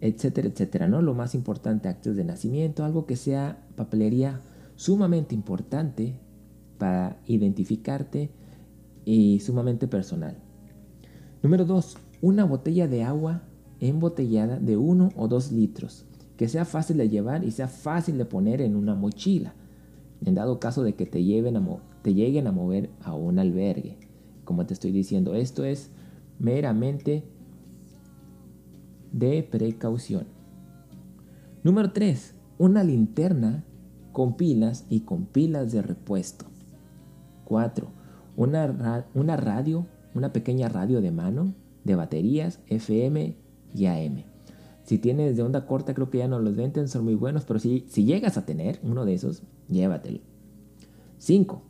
etcétera, 0.00 0.48
etcétera, 0.48 0.88
¿no? 0.88 1.02
Lo 1.02 1.14
más 1.14 1.34
importante, 1.34 1.88
actos 1.88 2.16
de 2.16 2.24
nacimiento, 2.24 2.84
algo 2.84 3.06
que 3.06 3.16
sea 3.16 3.66
papelería 3.76 4.40
sumamente 4.76 5.34
importante 5.34 6.14
para 6.78 7.18
identificarte 7.26 8.30
y 9.04 9.40
sumamente 9.40 9.86
personal. 9.86 10.38
Número 11.42 11.64
dos, 11.64 11.98
una 12.22 12.44
botella 12.44 12.88
de 12.88 13.02
agua 13.02 13.42
embotellada 13.80 14.58
de 14.58 14.76
uno 14.76 15.10
o 15.16 15.26
dos 15.28 15.52
litros, 15.52 16.04
que 16.36 16.48
sea 16.48 16.64
fácil 16.64 16.98
de 16.98 17.08
llevar 17.08 17.44
y 17.44 17.50
sea 17.50 17.68
fácil 17.68 18.18
de 18.18 18.24
poner 18.24 18.60
en 18.60 18.76
una 18.76 18.94
mochila, 18.94 19.54
en 20.24 20.34
dado 20.34 20.60
caso 20.60 20.82
de 20.82 20.94
que 20.94 21.06
te, 21.06 21.24
lleven 21.24 21.56
a 21.56 21.62
te 22.02 22.14
lleguen 22.14 22.46
a 22.46 22.52
mover 22.52 22.90
a 23.02 23.14
un 23.14 23.38
albergue. 23.38 23.98
Como 24.44 24.66
te 24.66 24.74
estoy 24.74 24.90
diciendo, 24.92 25.34
esto 25.34 25.64
es 25.64 25.90
meramente 26.38 27.24
de 29.12 29.42
precaución. 29.42 30.26
Número 31.62 31.92
3. 31.92 32.34
Una 32.58 32.84
linterna 32.84 33.64
con 34.12 34.36
pilas 34.36 34.86
y 34.88 35.00
con 35.00 35.26
pilas 35.26 35.72
de 35.72 35.82
repuesto. 35.82 36.46
4. 37.44 37.88
Una, 38.36 39.06
una 39.14 39.36
radio, 39.36 39.86
una 40.14 40.32
pequeña 40.32 40.68
radio 40.68 41.00
de 41.00 41.10
mano 41.10 41.54
de 41.84 41.96
baterías 41.96 42.60
FM 42.68 43.36
y 43.74 43.86
AM. 43.86 44.24
Si 44.84 44.98
tienes 44.98 45.36
de 45.36 45.42
onda 45.42 45.66
corta, 45.66 45.94
creo 45.94 46.10
que 46.10 46.18
ya 46.18 46.28
no 46.28 46.40
los 46.40 46.56
venden, 46.56 46.88
son 46.88 47.04
muy 47.04 47.14
buenos, 47.14 47.44
pero 47.44 47.60
si, 47.60 47.84
si 47.88 48.04
llegas 48.04 48.36
a 48.36 48.44
tener 48.44 48.80
uno 48.82 49.04
de 49.04 49.14
esos, 49.14 49.42
llévatelo. 49.68 50.20
5. 51.18 51.62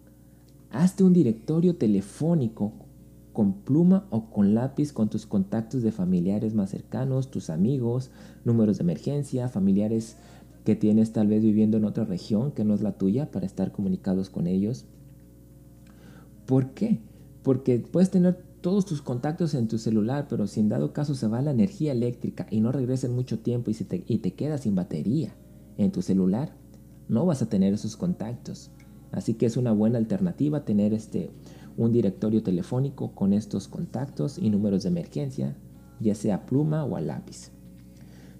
Hazte 0.70 1.04
un 1.04 1.12
directorio 1.12 1.76
telefónico 1.76 2.72
con 3.32 3.52
pluma 3.52 4.06
o 4.10 4.30
con 4.30 4.54
lápiz 4.54 4.92
con 4.92 5.08
tus 5.08 5.26
contactos 5.26 5.82
de 5.82 5.92
familiares 5.92 6.54
más 6.54 6.70
cercanos, 6.70 7.30
tus 7.30 7.50
amigos, 7.50 8.10
números 8.44 8.78
de 8.78 8.84
emergencia, 8.84 9.48
familiares 9.48 10.16
que 10.64 10.76
tienes 10.76 11.12
tal 11.12 11.28
vez 11.28 11.42
viviendo 11.42 11.76
en 11.76 11.84
otra 11.84 12.04
región 12.04 12.52
que 12.52 12.64
no 12.64 12.74
es 12.74 12.82
la 12.82 12.92
tuya 12.92 13.30
para 13.30 13.46
estar 13.46 13.72
comunicados 13.72 14.30
con 14.30 14.46
ellos. 14.46 14.84
¿Por 16.46 16.70
qué? 16.70 16.98
Porque 17.42 17.78
puedes 17.78 18.10
tener 18.10 18.42
todos 18.60 18.84
tus 18.84 19.00
contactos 19.00 19.54
en 19.54 19.68
tu 19.68 19.78
celular, 19.78 20.26
pero 20.28 20.46
si 20.46 20.60
en 20.60 20.68
dado 20.68 20.92
caso 20.92 21.14
se 21.14 21.26
va 21.26 21.40
la 21.40 21.50
energía 21.50 21.92
eléctrica 21.92 22.46
y 22.50 22.60
no 22.60 22.72
regresa 22.72 23.06
en 23.06 23.14
mucho 23.14 23.38
tiempo 23.38 23.70
y, 23.70 23.74
te, 23.74 24.32
quedas 24.34 24.62
sin 24.62 24.74
batería 24.74 25.34
en 25.78 25.92
tu 25.92 26.02
celular, 26.02 26.54
no 27.08 27.24
vas 27.24 27.42
a 27.42 27.48
tener 27.48 27.72
esos 27.72 27.96
contactos. 27.96 28.70
Así 29.12 29.34
que 29.34 29.46
es 29.46 29.56
una 29.56 29.72
buena 29.72 29.98
alternativa 29.98 30.64
tener 30.64 30.92
este, 30.92 31.30
un 31.76 31.92
directorio 31.92 32.42
telefónico 32.42 33.14
con 33.14 33.32
estos 33.32 33.66
contactos 33.66 34.38
y 34.38 34.50
números 34.50 34.82
de 34.82 34.90
emergencia, 34.90 35.56
ya 35.98 36.14
sea 36.14 36.46
pluma 36.46 36.84
o 36.84 36.96
a 36.96 37.00
lápiz. 37.00 37.50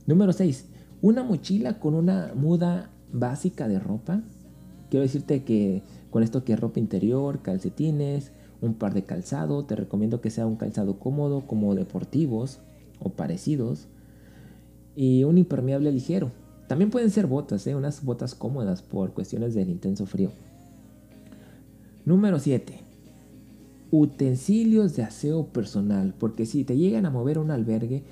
Número 0.07 0.33
6. 0.33 0.69
Una 1.03 1.25
mochila 1.25 1.81
con 1.81 1.95
una 1.95 2.33
muda 2.35 2.91
básica 3.13 3.69
de 3.69 3.79
ropa. 3.79 4.23
Quiero 4.91 5.03
decirte 5.03 5.45
que 5.45 5.83
con 6.11 6.23
esto 6.23 6.45
que 6.45 6.57
ropa 6.57 6.79
interior, 6.79 7.41
calcetines, 7.43 8.33
un 8.61 8.75
par 8.75 8.95
de 8.95 9.05
calzado, 9.05 9.65
te 9.65 9.77
recomiendo 9.77 10.21
que 10.21 10.31
sea 10.31 10.47
un 10.47 10.57
calzado 10.57 10.99
cómodo 10.99 11.47
como 11.47 11.75
deportivos 11.75 12.59
o 12.99 13.11
parecidos 13.11 13.87
y 14.97 15.25
un 15.25 15.39
impermeable 15.39 15.93
ligero. 15.93 16.31
También 16.69 16.91
pueden 16.91 17.11
ser 17.11 17.27
botas, 17.27 17.67
¿eh? 17.67 17.75
unas 17.75 18.05
botas 18.05 18.35
cómodas 18.35 18.83
por 18.83 19.13
cuestiones 19.13 19.55
del 19.55 19.71
intenso 19.71 20.07
frío. 20.07 20.31
Número 22.05 22.39
7. 22.39 22.81
Utensilios 23.91 24.95
de 24.95 25.03
aseo 25.03 25.47
personal, 25.47 26.15
porque 26.19 26.47
si 26.47 26.65
te 26.65 26.77
llegan 26.77 27.07
a 27.07 27.11
mover 27.11 27.39
un 27.39 27.51
albergue, 27.51 28.05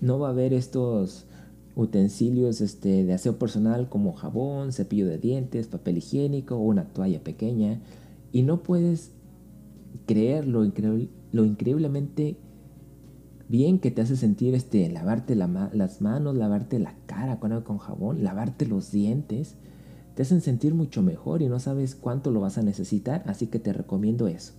no 0.00 0.18
va 0.18 0.28
a 0.28 0.30
haber 0.30 0.54
estos 0.54 1.26
utensilios 1.74 2.62
este, 2.62 3.04
de 3.04 3.12
aseo 3.12 3.38
personal 3.38 3.88
como 3.88 4.14
jabón, 4.14 4.72
cepillo 4.72 5.06
de 5.06 5.18
dientes, 5.18 5.66
papel 5.66 5.98
higiénico 5.98 6.56
o 6.56 6.60
una 6.60 6.84
toalla 6.84 7.22
pequeña. 7.22 7.80
Y 8.32 8.42
no 8.42 8.62
puedes 8.62 9.10
creer 10.06 10.46
lo, 10.46 10.62
lo 11.32 11.44
increíblemente 11.44 12.36
bien 13.48 13.78
que 13.78 13.90
te 13.90 14.02
hace 14.02 14.16
sentir 14.16 14.54
este, 14.54 14.88
lavarte 14.88 15.34
las 15.34 16.00
manos, 16.00 16.36
lavarte 16.36 16.78
la 16.78 16.94
cara 17.06 17.38
con, 17.38 17.60
con 17.62 17.78
jabón, 17.78 18.24
lavarte 18.24 18.66
los 18.66 18.90
dientes. 18.90 19.56
Te 20.14 20.22
hacen 20.22 20.40
sentir 20.40 20.74
mucho 20.74 21.02
mejor 21.02 21.42
y 21.42 21.48
no 21.48 21.58
sabes 21.58 21.94
cuánto 21.94 22.30
lo 22.30 22.40
vas 22.40 22.56
a 22.56 22.62
necesitar, 22.62 23.22
así 23.26 23.48
que 23.48 23.58
te 23.58 23.72
recomiendo 23.72 24.28
eso. 24.28 24.54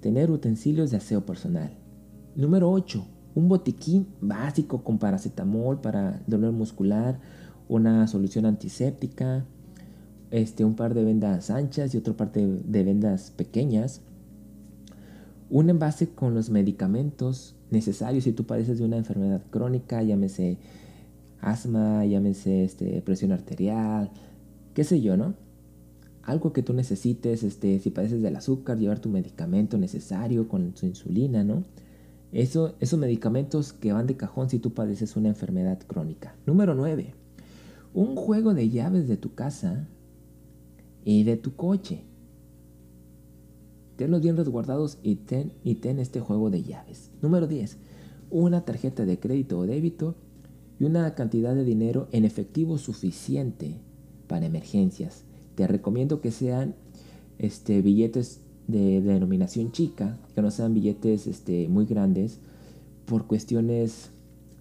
Tener 0.00 0.30
utensilios 0.30 0.90
de 0.90 0.96
aseo 0.96 1.26
personal. 1.26 1.76
Número 2.34 2.70
8 2.70 3.06
un 3.36 3.48
botiquín 3.48 4.08
básico 4.22 4.82
con 4.82 4.98
paracetamol 4.98 5.80
para 5.80 6.22
dolor 6.26 6.52
muscular, 6.52 7.20
una 7.68 8.06
solución 8.08 8.46
antiséptica, 8.46 9.44
este, 10.30 10.64
un 10.64 10.74
par 10.74 10.94
de 10.94 11.04
vendas 11.04 11.50
anchas 11.50 11.94
y 11.94 11.98
otro 11.98 12.16
par 12.16 12.32
de, 12.32 12.82
vendas 12.84 13.30
pequeñas, 13.30 14.00
un 15.50 15.70
envase 15.70 16.08
con 16.08 16.34
los 16.34 16.50
medicamentos 16.50 17.54
necesarios 17.70 18.24
si 18.24 18.32
tú 18.32 18.44
padeces 18.44 18.78
de 18.78 18.84
una 18.84 18.96
enfermedad 18.96 19.42
crónica, 19.50 20.02
llámese 20.02 20.58
asma, 21.40 22.04
llámese 22.04 22.64
este, 22.64 23.00
presión 23.02 23.32
arterial, 23.32 24.10
qué 24.74 24.84
sé 24.84 25.00
yo, 25.00 25.16
¿no? 25.16 25.34
Algo 26.22 26.52
que 26.52 26.62
tú 26.62 26.72
necesites, 26.72 27.44
este, 27.44 27.78
si 27.78 27.90
padeces 27.90 28.20
del 28.22 28.34
azúcar, 28.34 28.78
llevar 28.78 28.98
tu 28.98 29.08
medicamento 29.08 29.78
necesario 29.78 30.48
con 30.48 30.76
su 30.76 30.86
insulina, 30.86 31.44
¿no? 31.44 31.62
Eso, 32.32 32.74
esos 32.80 32.98
medicamentos 32.98 33.72
que 33.72 33.92
van 33.92 34.08
de 34.08 34.16
cajón 34.16 34.50
si 34.50 34.58
tú 34.58 34.74
padeces 34.74 35.16
una 35.16 35.28
enfermedad 35.28 35.78
crónica. 35.86 36.34
Número 36.44 36.74
9. 36.74 37.14
Un 37.94 38.16
juego 38.16 38.52
de 38.52 38.68
llaves 38.68 39.06
de 39.06 39.16
tu 39.16 39.34
casa 39.34 39.86
y 41.06 41.22
de 41.22 41.36
tu 41.36 41.54
coche. 41.54 42.02
Tenlos 43.94 44.20
bien 44.20 44.36
resguardados 44.36 44.98
y 45.04 45.14
ten, 45.14 45.52
y 45.62 45.76
ten 45.76 46.00
este 46.00 46.20
juego 46.20 46.50
de 46.50 46.64
llaves. 46.64 47.12
Número 47.22 47.46
10. 47.46 47.78
Una 48.28 48.64
tarjeta 48.64 49.06
de 49.06 49.18
crédito 49.18 49.56
o 49.60 49.66
débito 49.66 50.16
y 50.80 50.84
una 50.84 51.14
cantidad 51.14 51.54
de 51.54 51.64
dinero 51.64 52.08
en 52.10 52.24
efectivo 52.24 52.76
suficiente 52.76 53.76
para 54.26 54.46
emergencias. 54.46 55.22
Te 55.54 55.68
recomiendo 55.68 56.20
que 56.20 56.32
sean 56.32 56.74
este, 57.38 57.82
billetes 57.82 58.40
de, 58.66 59.00
denominación 59.00 59.70
chica, 59.70 60.18
que 60.34 60.42
no 60.42 60.50
sean 60.50 60.74
billetes 60.74 61.28
este, 61.28 61.68
muy 61.68 61.86
grandes, 61.86 62.40
por 63.04 63.28
cuestiones 63.28 64.10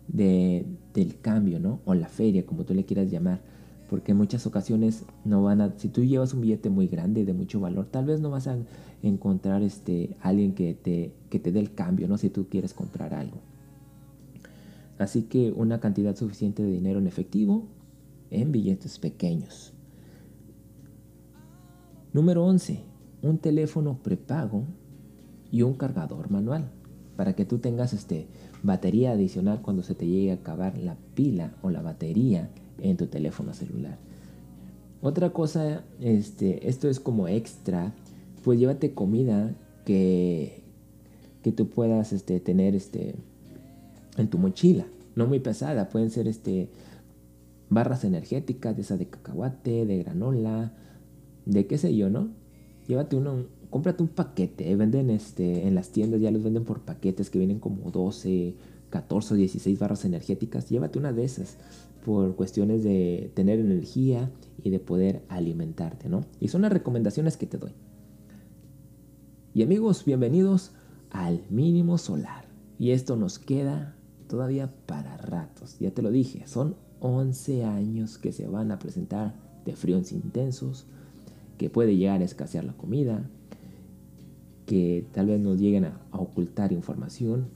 de, 0.08 0.64
del 0.94 1.20
cambio, 1.20 1.60
¿no? 1.60 1.80
O 1.86 1.96
la 1.96 2.08
feria, 2.08 2.46
como 2.46 2.66
tú 2.66 2.76
le 2.76 2.86
quieras 2.86 3.10
llamar. 3.10 3.42
Porque 3.90 4.12
en 4.12 4.18
muchas 4.18 4.46
ocasiones 4.48 5.06
no 5.24 5.44
van 5.44 5.62
a... 5.62 5.74
Si 5.78 5.90
tú 5.90 6.04
llevas 6.04 6.34
un 6.34 6.42
billete 6.42 6.70
muy 6.70 6.88
grande, 6.88 7.26
de 7.26 7.34
mucho 7.34 7.60
valor, 7.60 7.86
tal 7.86 8.06
vez 8.06 8.20
no 8.20 8.30
vas 8.30 8.48
a 8.48 8.58
encontrar 9.04 9.62
este, 9.62 10.18
alguien 10.22 10.54
que 10.54 10.74
te, 10.74 11.14
que 11.30 11.40
te 11.40 11.52
dé 11.52 11.60
el 11.60 11.74
cambio, 11.74 12.08
¿no? 12.08 12.18
Si 12.18 12.30
tú 12.30 12.48
quieres 12.50 12.74
comprar 12.74 13.14
algo. 13.14 13.38
Así 14.98 15.24
que 15.24 15.52
una 15.52 15.80
cantidad 15.80 16.16
suficiente 16.16 16.64
de 16.64 16.72
dinero 16.72 17.00
en 17.00 17.08
efectivo 17.08 17.68
en 18.32 18.52
billetes 18.52 18.98
pequeños. 18.98 19.74
Número 22.14 22.46
11 22.46 22.96
un 23.26 23.40
teléfono 23.40 23.98
prepago 24.04 24.64
y 25.52 25.64
un 25.64 25.74
cargador 25.74 26.30
manual 26.30 26.70
para 27.16 27.34
que 27.34 27.46
tú 27.46 27.58
tengas 27.58 27.94
este 27.94 28.28
batería 28.62 29.12
adicional 29.12 29.62
cuando 29.62 29.84
se 29.84 29.96
te 29.96 30.06
llegue 30.06 30.32
a 30.32 30.36
acabar 30.36 30.78
la 30.78 30.96
pila 31.16 31.56
o 31.62 31.70
la 31.70 31.82
batería 31.82 32.50
en 32.80 32.98
tu 32.98 33.08
teléfono 33.08 33.54
celular. 33.54 33.98
Otra 35.02 35.32
cosa, 35.32 35.84
este, 36.02 36.68
esto 36.68 36.90
es 36.90 37.00
como 37.00 37.28
extra, 37.28 37.94
pues 38.44 38.60
llévate 38.60 38.94
comida 38.94 39.54
que, 39.86 40.64
que 41.44 41.52
tú 41.52 41.70
puedas 41.70 42.14
este, 42.14 42.40
tener 42.40 42.76
este, 42.76 43.16
en 44.18 44.28
tu 44.30 44.38
mochila, 44.38 44.86
no 45.16 45.28
muy 45.28 45.40
pesada, 45.40 45.90
pueden 45.90 46.10
ser 46.10 46.28
este, 46.28 46.70
barras 47.70 48.04
energéticas, 48.04 48.76
de 48.76 48.82
esa 48.82 48.98
de 48.98 49.08
cacahuate, 49.08 49.86
de 49.86 49.98
granola, 50.00 50.74
de 51.46 51.68
qué 51.68 51.78
sé 51.78 51.96
yo, 51.96 52.10
¿no? 52.10 52.30
llévate 52.88 53.16
uno, 53.16 53.46
cómprate 53.70 54.04
un 54.04 54.10
paquete, 54.10 54.70
eh, 54.70 54.76
venden 54.76 55.10
este, 55.10 55.68
en 55.68 55.76
las 55.76 55.90
tiendas, 55.90 56.22
ya 56.22 56.32
los 56.32 56.44
venden 56.44 56.64
por 56.64 56.82
paquetes 56.82 57.30
que 57.30 57.40
vienen 57.40 57.60
como 57.60 57.92
12, 57.92 58.56
14 58.90 59.34
o 59.34 59.38
16 59.38 59.80
barras 59.80 60.06
energéticas, 60.06 60.70
llévate 60.70 61.00
una 61.00 61.12
de 61.12 61.24
esas 61.26 61.58
por 62.06 62.36
cuestiones 62.36 62.84
de 62.84 63.32
tener 63.34 63.60
energía 63.60 64.32
y 64.62 64.70
de 64.70 64.80
poder 64.80 65.24
alimentarte, 65.28 66.08
¿no? 66.08 66.24
Y 66.40 66.50
son 66.50 66.62
las 66.62 66.72
recomendaciones 66.72 67.36
que 67.36 67.48
te 67.48 67.58
doy. 67.58 67.72
Y 69.56 69.64
amigos, 69.64 70.06
bienvenidos 70.06 70.74
al 71.10 71.42
mínimo 71.50 71.98
solar. 71.98 72.46
Y 72.78 72.92
esto 72.92 73.16
nos 73.16 73.40
queda 73.40 73.96
todavía 74.28 74.72
para 74.86 75.18
ratos. 75.18 75.80
Ya 75.80 75.90
te 75.90 76.04
lo 76.04 76.12
dije, 76.12 76.46
son 76.46 76.76
11 77.00 77.64
años 77.64 78.20
que 78.20 78.32
se 78.32 78.48
van 78.48 78.72
a 78.72 78.78
presentar 78.78 79.34
de 79.66 79.76
fríos 79.76 80.12
intensos, 80.12 80.86
que 81.58 81.72
puede 81.72 81.98
llegar 81.98 82.22
a 82.22 82.26
escasear 82.26 82.66
la 82.66 82.74
comida, 82.74 83.28
que 84.68 85.08
tal 85.12 85.26
vez 85.26 85.40
nos 85.40 85.60
lleguen 85.60 85.86
a, 85.86 86.00
ocultar 86.12 86.72
información, 86.72 87.48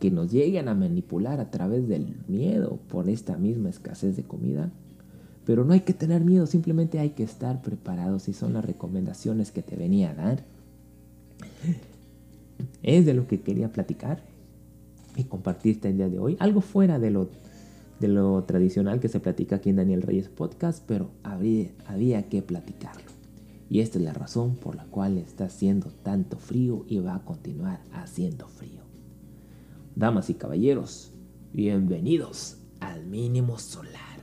que 0.00 0.10
nos 0.10 0.32
lleguen 0.32 0.68
a 0.68 0.74
manipular 0.74 1.38
a 1.38 1.50
través 1.50 1.86
del 1.86 2.16
miedo 2.26 2.80
por 2.88 3.08
esta 3.08 3.36
misma 3.36 3.68
escasez 3.68 4.16
de 4.16 4.24
comida. 4.24 4.72
Pero 5.44 5.64
no 5.64 5.74
hay 5.74 5.80
que 5.80 5.92
tener 5.92 6.24
miedo, 6.24 6.46
simplemente 6.46 6.98
hay 6.98 7.10
que 7.10 7.22
estar 7.22 7.62
preparados 7.62 8.28
y 8.28 8.32
son 8.32 8.54
las 8.54 8.64
recomendaciones 8.64 9.52
que 9.52 9.62
te 9.62 9.76
venía 9.76 10.10
a 10.10 10.14
dar. 10.14 10.44
Es 12.82 13.06
de 13.06 13.14
lo 13.14 13.26
que 13.26 13.40
quería 13.40 13.72
platicar 13.72 14.22
y 15.16 15.24
compartirte 15.24 15.88
el 15.88 15.98
día 15.98 16.08
de 16.08 16.18
hoy. 16.18 16.36
Algo 16.40 16.62
fuera 16.62 16.98
de 16.98 17.10
lo, 17.10 17.28
de 18.00 18.08
lo 18.08 18.42
tradicional 18.44 19.00
que 19.00 19.08
se 19.08 19.20
platica 19.20 19.56
aquí 19.56 19.70
en 19.70 19.76
Daniel 19.76 20.02
Reyes 20.02 20.28
Podcast, 20.28 20.82
pero 20.86 21.10
había 21.22 22.28
que 22.28 22.42
platicarlo. 22.42 23.10
Y 23.68 23.80
esta 23.80 23.98
es 23.98 24.04
la 24.04 24.14
razón 24.14 24.56
por 24.56 24.76
la 24.76 24.84
cual 24.84 25.18
está 25.18 25.44
haciendo 25.44 25.90
tanto 26.02 26.38
frío 26.38 26.84
y 26.88 26.98
va 26.98 27.16
a 27.16 27.24
continuar 27.24 27.80
haciendo 27.92 28.48
frío. 28.48 28.89
Damas 30.00 30.30
y 30.30 30.34
caballeros, 30.34 31.10
bienvenidos 31.52 32.56
al 32.80 33.04
mínimo 33.04 33.58
solar. 33.58 34.18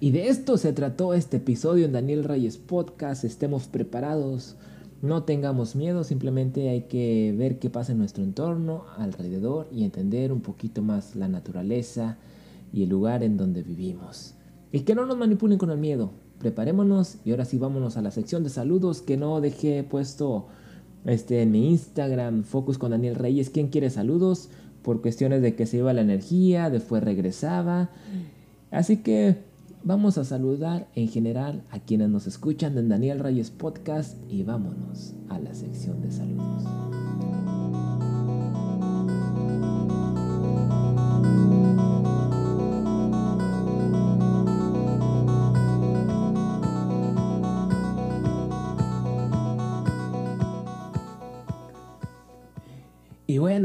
Y 0.00 0.10
de 0.10 0.28
esto 0.28 0.58
se 0.58 0.74
trató 0.74 1.14
este 1.14 1.38
episodio 1.38 1.86
en 1.86 1.92
Daniel 1.92 2.24
Reyes 2.24 2.58
Podcast. 2.58 3.24
Estemos 3.24 3.68
preparados, 3.68 4.56
no 5.00 5.22
tengamos 5.22 5.76
miedo, 5.76 6.04
simplemente 6.04 6.68
hay 6.68 6.82
que 6.82 7.34
ver 7.38 7.58
qué 7.58 7.70
pasa 7.70 7.92
en 7.92 7.98
nuestro 7.98 8.22
entorno, 8.22 8.84
alrededor 8.98 9.66
y 9.72 9.84
entender 9.84 10.30
un 10.30 10.42
poquito 10.42 10.82
más 10.82 11.16
la 11.16 11.28
naturaleza 11.28 12.18
y 12.74 12.82
el 12.82 12.90
lugar 12.90 13.22
en 13.22 13.38
donde 13.38 13.62
vivimos. 13.62 14.34
Y 14.72 14.80
que 14.80 14.94
no 14.94 15.06
nos 15.06 15.16
manipulen 15.16 15.56
con 15.56 15.70
el 15.70 15.78
miedo, 15.78 16.10
preparémonos 16.38 17.16
y 17.24 17.30
ahora 17.30 17.46
sí 17.46 17.56
vámonos 17.56 17.96
a 17.96 18.02
la 18.02 18.10
sección 18.10 18.44
de 18.44 18.50
saludos 18.50 19.00
que 19.00 19.16
no 19.16 19.40
dejé 19.40 19.82
puesto 19.84 20.48
este, 21.06 21.42
en 21.42 21.52
mi 21.52 21.70
Instagram, 21.70 22.42
Focus 22.42 22.78
con 22.78 22.90
Daniel 22.90 23.14
Reyes, 23.14 23.50
¿quién 23.50 23.68
quiere 23.68 23.90
saludos? 23.90 24.48
Por 24.82 25.02
cuestiones 25.02 25.42
de 25.42 25.54
que 25.54 25.66
se 25.66 25.78
iba 25.78 25.92
la 25.92 26.02
energía, 26.02 26.70
después 26.70 27.02
regresaba. 27.02 27.90
Así 28.70 28.98
que 28.98 29.36
vamos 29.84 30.18
a 30.18 30.24
saludar 30.24 30.88
en 30.94 31.08
general 31.08 31.62
a 31.70 31.78
quienes 31.78 32.08
nos 32.08 32.26
escuchan 32.26 32.76
en 32.76 32.88
Daniel 32.88 33.20
Reyes 33.20 33.50
Podcast 33.50 34.16
y 34.28 34.42
vámonos 34.42 35.14
a 35.28 35.38
la 35.38 35.54
sección 35.54 36.02
de 36.02 36.10
saludos. 36.10 37.05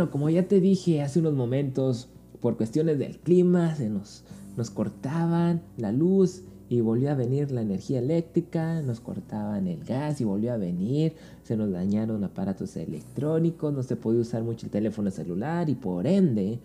Como 0.09 0.29
ya 0.29 0.47
te 0.47 0.59
dije 0.59 1.01
hace 1.01 1.19
unos 1.19 1.33
momentos, 1.33 2.09
por 2.39 2.57
cuestiones 2.57 2.97
del 2.97 3.19
clima 3.19 3.75
se 3.75 3.89
nos, 3.89 4.23
nos 4.57 4.71
cortaban 4.71 5.61
la 5.77 5.91
luz 5.91 6.43
y 6.69 6.79
volvió 6.79 7.11
a 7.11 7.15
venir 7.15 7.51
la 7.51 7.61
energía 7.61 7.99
eléctrica, 7.99 8.81
nos 8.81 9.01
cortaban 9.01 9.67
el 9.67 9.83
gas 9.83 10.21
y 10.21 10.23
volvió 10.23 10.53
a 10.53 10.57
venir, 10.57 11.13
se 11.43 11.57
nos 11.57 11.69
dañaron 11.71 12.23
aparatos 12.23 12.77
electrónicos, 12.77 13.73
no 13.73 13.83
se 13.83 13.97
podía 13.97 14.21
usar 14.21 14.43
mucho 14.43 14.65
el 14.65 14.71
teléfono 14.71 15.11
celular 15.11 15.69
y 15.69 15.75
por 15.75 16.07
ende 16.07 16.59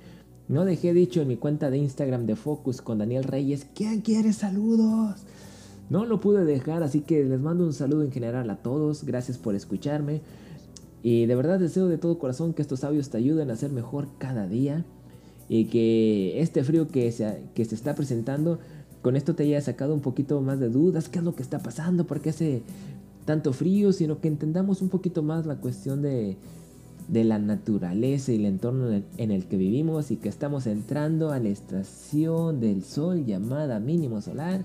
no 0.48 0.64
dejé 0.64 0.94
dicho 0.94 1.20
en 1.20 1.28
mi 1.28 1.36
cuenta 1.36 1.70
de 1.70 1.78
Instagram 1.78 2.24
de 2.24 2.36
Focus 2.36 2.80
con 2.80 2.98
Daniel 2.98 3.24
Reyes, 3.24 3.66
¿quién 3.74 4.00
quiere 4.00 4.32
saludos? 4.32 5.22
No 5.90 6.04
lo 6.04 6.20
pude 6.20 6.44
dejar, 6.44 6.84
así 6.84 7.00
que 7.00 7.24
les 7.24 7.40
mando 7.40 7.64
un 7.64 7.72
saludo 7.72 8.02
en 8.02 8.12
general 8.12 8.48
a 8.50 8.56
todos, 8.56 9.04
gracias 9.04 9.38
por 9.38 9.56
escucharme 9.56 10.20
y 11.02 11.26
de 11.26 11.34
verdad 11.34 11.58
deseo 11.58 11.88
de 11.88 11.98
todo 11.98 12.18
corazón 12.18 12.52
que 12.52 12.62
estos 12.62 12.84
audios 12.84 13.10
te 13.10 13.18
ayuden 13.18 13.50
a 13.50 13.56
ser 13.56 13.70
mejor 13.70 14.08
cada 14.18 14.46
día 14.46 14.84
y 15.48 15.66
que 15.66 16.40
este 16.40 16.64
frío 16.64 16.88
que 16.88 17.10
se, 17.12 17.42
que 17.54 17.64
se 17.64 17.74
está 17.74 17.94
presentando 17.94 18.58
con 19.02 19.14
esto 19.14 19.34
te 19.34 19.44
haya 19.44 19.60
sacado 19.60 19.94
un 19.94 20.00
poquito 20.00 20.40
más 20.40 20.58
de 20.58 20.68
dudas, 20.68 21.08
qué 21.08 21.20
es 21.20 21.24
lo 21.24 21.36
que 21.36 21.42
está 21.42 21.60
pasando, 21.60 22.06
por 22.06 22.20
qué 22.20 22.30
hace 22.30 22.62
tanto 23.24 23.52
frío, 23.52 23.92
sino 23.92 24.20
que 24.20 24.28
entendamos 24.28 24.82
un 24.82 24.88
poquito 24.88 25.22
más 25.22 25.46
la 25.46 25.56
cuestión 25.56 26.02
de, 26.02 26.36
de 27.08 27.24
la 27.24 27.38
naturaleza 27.38 28.32
y 28.32 28.36
el 28.36 28.46
entorno 28.46 29.02
en 29.16 29.30
el 29.30 29.46
que 29.46 29.56
vivimos 29.56 30.10
y 30.10 30.16
que 30.16 30.28
estamos 30.28 30.66
entrando 30.66 31.30
a 31.30 31.38
la 31.38 31.48
estación 31.48 32.60
del 32.60 32.82
sol 32.82 33.24
llamada 33.24 33.78
mínimo 33.78 34.20
solar 34.20 34.64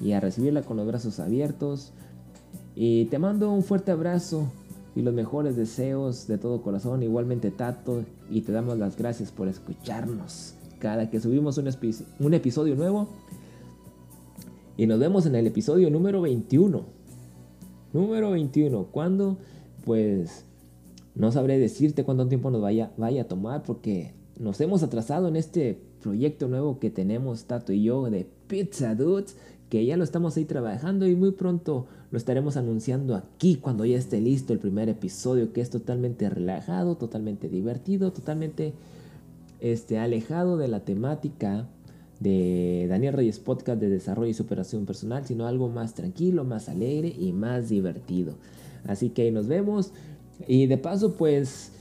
y 0.00 0.12
a 0.12 0.20
recibirla 0.20 0.62
con 0.62 0.76
los 0.76 0.86
brazos 0.86 1.20
abiertos. 1.20 1.92
Y 2.74 3.04
te 3.06 3.18
mando 3.18 3.52
un 3.52 3.62
fuerte 3.62 3.92
abrazo 3.92 4.50
y 4.96 5.02
los 5.02 5.12
mejores 5.12 5.56
deseos 5.56 6.26
de 6.26 6.38
todo 6.38 6.62
corazón, 6.62 7.02
igualmente 7.02 7.50
Tato, 7.50 8.04
y 8.30 8.42
te 8.42 8.52
damos 8.52 8.78
las 8.78 8.96
gracias 8.96 9.32
por 9.32 9.48
escucharnos 9.48 10.54
cada 10.78 11.08
que 11.08 11.18
subimos 11.18 11.56
un, 11.58 11.68
un 12.20 12.34
episodio 12.34 12.76
nuevo. 12.76 13.08
Y 14.76 14.86
nos 14.86 14.98
vemos 14.98 15.24
en 15.24 15.34
el 15.34 15.46
episodio 15.46 15.88
número 15.88 16.20
21. 16.20 16.84
Número 17.92 18.30
21. 18.32 18.84
¿Cuándo? 18.90 19.38
Pues 19.84 20.44
no 21.14 21.32
sabré 21.32 21.58
decirte 21.58 22.04
cuánto 22.04 22.26
tiempo 22.28 22.50
nos 22.50 22.60
vaya, 22.60 22.92
vaya 22.96 23.22
a 23.22 23.28
tomar 23.28 23.62
porque 23.62 24.12
nos 24.38 24.60
hemos 24.60 24.82
atrasado 24.82 25.28
en 25.28 25.36
este 25.36 25.80
proyecto 26.02 26.48
nuevo 26.48 26.78
que 26.78 26.90
tenemos 26.90 27.44
Tato 27.44 27.72
y 27.72 27.84
yo 27.84 28.10
de 28.10 28.28
Pizza 28.46 28.94
Dudes, 28.94 29.36
que 29.70 29.86
ya 29.86 29.96
lo 29.96 30.04
estamos 30.04 30.36
ahí 30.36 30.44
trabajando 30.44 31.06
y 31.06 31.16
muy 31.16 31.30
pronto 31.30 31.86
lo 32.14 32.18
estaremos 32.18 32.56
anunciando 32.56 33.16
aquí 33.16 33.56
cuando 33.56 33.84
ya 33.84 33.98
esté 33.98 34.20
listo 34.20 34.52
el 34.52 34.60
primer 34.60 34.88
episodio 34.88 35.52
que 35.52 35.60
es 35.60 35.68
totalmente 35.68 36.30
relajado, 36.30 36.96
totalmente 36.96 37.48
divertido, 37.48 38.12
totalmente 38.12 38.72
este, 39.58 39.98
alejado 39.98 40.56
de 40.56 40.68
la 40.68 40.84
temática 40.84 41.66
de 42.20 42.86
Daniel 42.88 43.14
Reyes 43.14 43.40
Podcast 43.40 43.80
de 43.80 43.88
Desarrollo 43.88 44.30
y 44.30 44.34
Superación 44.34 44.86
Personal, 44.86 45.26
sino 45.26 45.48
algo 45.48 45.68
más 45.68 45.94
tranquilo, 45.94 46.44
más 46.44 46.68
alegre 46.68 47.08
y 47.08 47.32
más 47.32 47.68
divertido. 47.68 48.34
Así 48.86 49.10
que 49.10 49.22
ahí 49.22 49.32
nos 49.32 49.48
vemos. 49.48 49.90
Y 50.46 50.66
de 50.68 50.78
paso, 50.78 51.14
pues, 51.14 51.72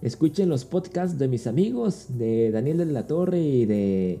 escuchen 0.00 0.48
los 0.48 0.64
podcasts 0.64 1.18
de 1.18 1.26
mis 1.26 1.48
amigos, 1.48 2.06
de 2.18 2.52
Daniel 2.52 2.78
de 2.78 2.86
la 2.86 3.08
Torre 3.08 3.40
y 3.40 3.66
de 3.66 4.20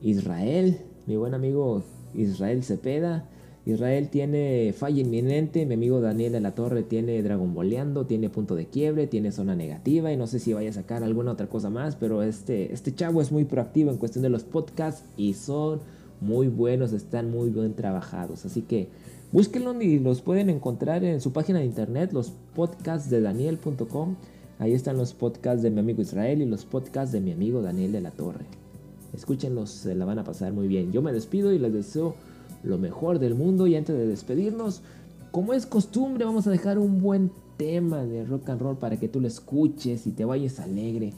Israel, 0.00 0.78
mi 1.06 1.16
buen 1.16 1.34
amigo 1.34 1.82
Israel 2.14 2.64
Cepeda. 2.64 3.28
Israel 3.64 4.08
tiene 4.08 4.74
falla 4.76 5.00
inminente, 5.00 5.64
mi 5.66 5.74
amigo 5.74 6.00
Daniel 6.00 6.32
de 6.32 6.40
la 6.40 6.52
Torre 6.52 6.82
tiene 6.82 7.22
Dragon 7.22 7.54
Boleando, 7.54 8.06
tiene 8.06 8.28
punto 8.28 8.56
de 8.56 8.66
quiebre, 8.66 9.06
tiene 9.06 9.30
zona 9.30 9.54
negativa 9.54 10.12
y 10.12 10.16
no 10.16 10.26
sé 10.26 10.40
si 10.40 10.52
vaya 10.52 10.70
a 10.70 10.72
sacar 10.72 11.04
alguna 11.04 11.32
otra 11.32 11.46
cosa 11.46 11.70
más, 11.70 11.94
pero 11.94 12.24
este, 12.24 12.72
este 12.72 12.92
chavo 12.92 13.22
es 13.22 13.30
muy 13.30 13.44
proactivo 13.44 13.92
en 13.92 13.98
cuestión 13.98 14.22
de 14.22 14.30
los 14.30 14.42
podcasts 14.42 15.04
y 15.16 15.34
son 15.34 15.80
muy 16.20 16.48
buenos, 16.48 16.92
están 16.92 17.30
muy 17.30 17.50
bien 17.50 17.74
trabajados, 17.74 18.44
así 18.44 18.62
que 18.62 18.88
búsquenlo 19.30 19.80
y 19.80 20.00
los 20.00 20.22
pueden 20.22 20.50
encontrar 20.50 21.04
en 21.04 21.20
su 21.20 21.32
página 21.32 21.60
de 21.60 21.66
internet, 21.66 22.12
los 22.12 22.32
podcasts 22.56 23.10
de 23.10 23.20
daniel.com, 23.20 24.16
ahí 24.58 24.72
están 24.72 24.96
los 24.96 25.14
podcasts 25.14 25.62
de 25.62 25.70
mi 25.70 25.78
amigo 25.78 26.02
Israel 26.02 26.42
y 26.42 26.46
los 26.46 26.64
podcasts 26.64 27.12
de 27.12 27.20
mi 27.20 27.30
amigo 27.30 27.62
Daniel 27.62 27.92
de 27.92 28.00
la 28.00 28.10
Torre. 28.10 28.44
Escúchenlos, 29.14 29.70
se 29.70 29.94
la 29.94 30.04
van 30.04 30.18
a 30.18 30.24
pasar 30.24 30.52
muy 30.52 30.68
bien. 30.68 30.90
Yo 30.90 31.02
me 31.02 31.12
despido 31.12 31.52
y 31.52 31.58
les 31.58 31.72
deseo 31.72 32.14
lo 32.62 32.78
mejor 32.78 33.18
del 33.18 33.34
mundo. 33.34 33.66
Y 33.66 33.76
antes 33.76 33.96
de 33.96 34.06
despedirnos, 34.06 34.82
como 35.30 35.54
es 35.54 35.66
costumbre, 35.66 36.24
vamos 36.24 36.46
a 36.46 36.50
dejar 36.50 36.78
un 36.78 37.00
buen 37.00 37.30
tema 37.56 38.04
de 38.04 38.24
rock 38.24 38.50
and 38.50 38.60
roll 38.60 38.76
para 38.76 38.98
que 38.98 39.08
tú 39.08 39.20
lo 39.20 39.28
escuches 39.28 40.06
y 40.06 40.12
te 40.12 40.24
vayas 40.24 40.60
alegre. 40.60 41.12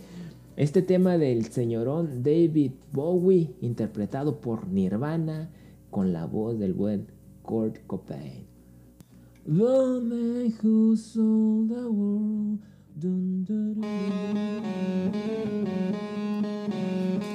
Este 0.56 0.82
tema 0.82 1.18
del 1.18 1.46
señorón 1.46 2.22
David 2.22 2.72
Bowie, 2.92 3.50
interpretado 3.60 4.40
por 4.40 4.68
Nirvana, 4.68 5.50
con 5.90 6.12
la 6.12 6.26
voz 6.26 6.58
del 6.58 6.74
buen 6.74 7.06
Kurt 7.42 7.78
Cobain. 7.86 8.46
es 17.16 17.33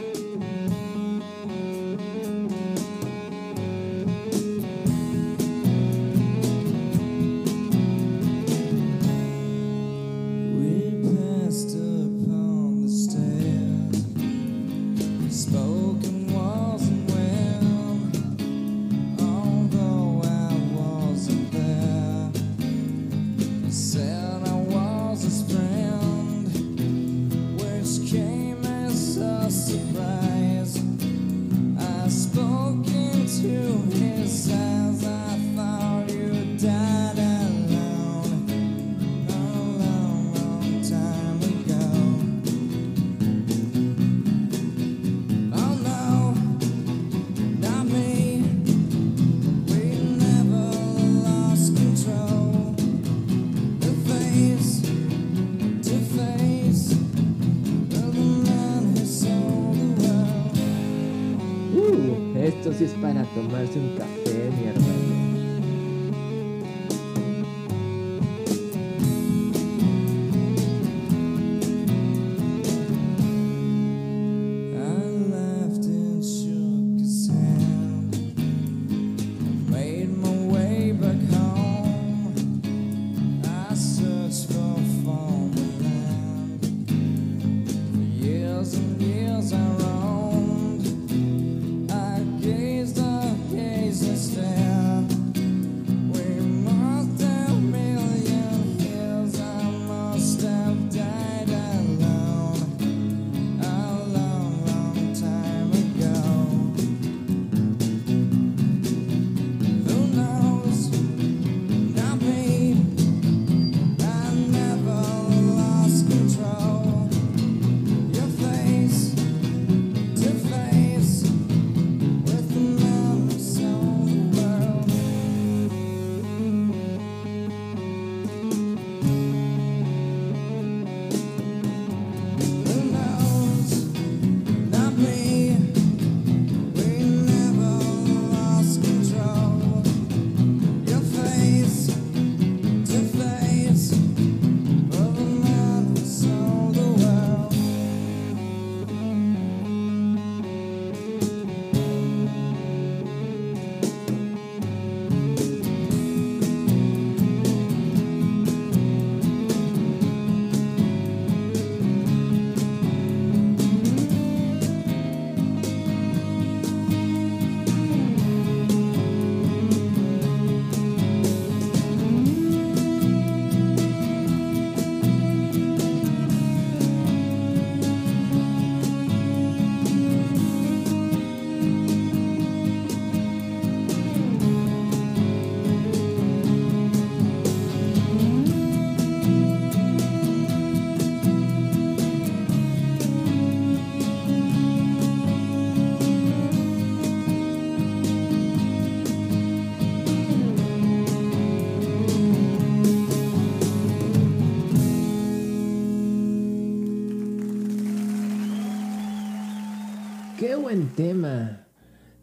tema 210.99 211.65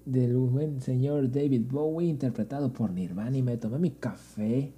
del 0.05 0.37
buen 0.37 0.83
señor 0.83 1.31
David 1.31 1.63
Bowie 1.67 2.11
interpretado 2.11 2.75
por 2.75 2.93
Nirvana 2.93 3.35
y 3.35 3.41
me 3.41 3.57
tomé 3.57 3.79
mi 3.79 3.93
café. 3.93 4.71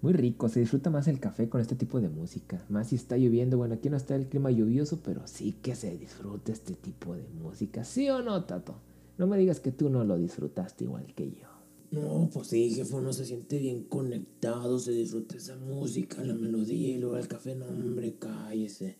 Muy 0.00 0.14
rico, 0.14 0.48
se 0.48 0.60
disfruta 0.60 0.88
más 0.88 1.06
el 1.06 1.20
café 1.20 1.50
con 1.50 1.60
este 1.60 1.74
tipo 1.74 2.00
de 2.00 2.08
música. 2.08 2.64
Más 2.70 2.88
si 2.88 2.96
está 2.96 3.18
lloviendo, 3.18 3.58
bueno, 3.58 3.74
aquí 3.74 3.90
no 3.90 3.98
está 3.98 4.16
el 4.16 4.28
clima 4.28 4.50
lluvioso, 4.50 5.00
pero 5.04 5.26
sí 5.26 5.52
que 5.60 5.74
se 5.74 5.94
disfruta 5.98 6.52
este 6.52 6.72
tipo 6.72 7.14
de 7.14 7.28
música. 7.28 7.84
¿Sí 7.84 8.08
o 8.08 8.22
no, 8.22 8.44
Tato? 8.44 8.76
No 9.18 9.26
me 9.26 9.36
digas 9.36 9.60
que 9.60 9.70
tú 9.70 9.90
no 9.90 10.02
lo 10.02 10.16
disfrutaste 10.16 10.84
igual 10.84 11.12
que 11.14 11.32
yo. 11.32 11.48
No, 11.90 12.30
pues 12.32 12.46
sí, 12.46 12.70
jefe, 12.70 12.94
uno 12.94 13.12
se 13.12 13.26
siente 13.26 13.58
bien 13.58 13.84
conectado, 13.84 14.78
se 14.78 14.92
disfruta 14.92 15.36
esa 15.36 15.56
música, 15.56 16.24
la 16.24 16.32
melodía 16.32 16.96
y 16.96 16.98
luego 16.98 17.18
el 17.18 17.28
café, 17.28 17.56
no, 17.56 17.66
hombre, 17.66 18.14
cállese. 18.18 18.96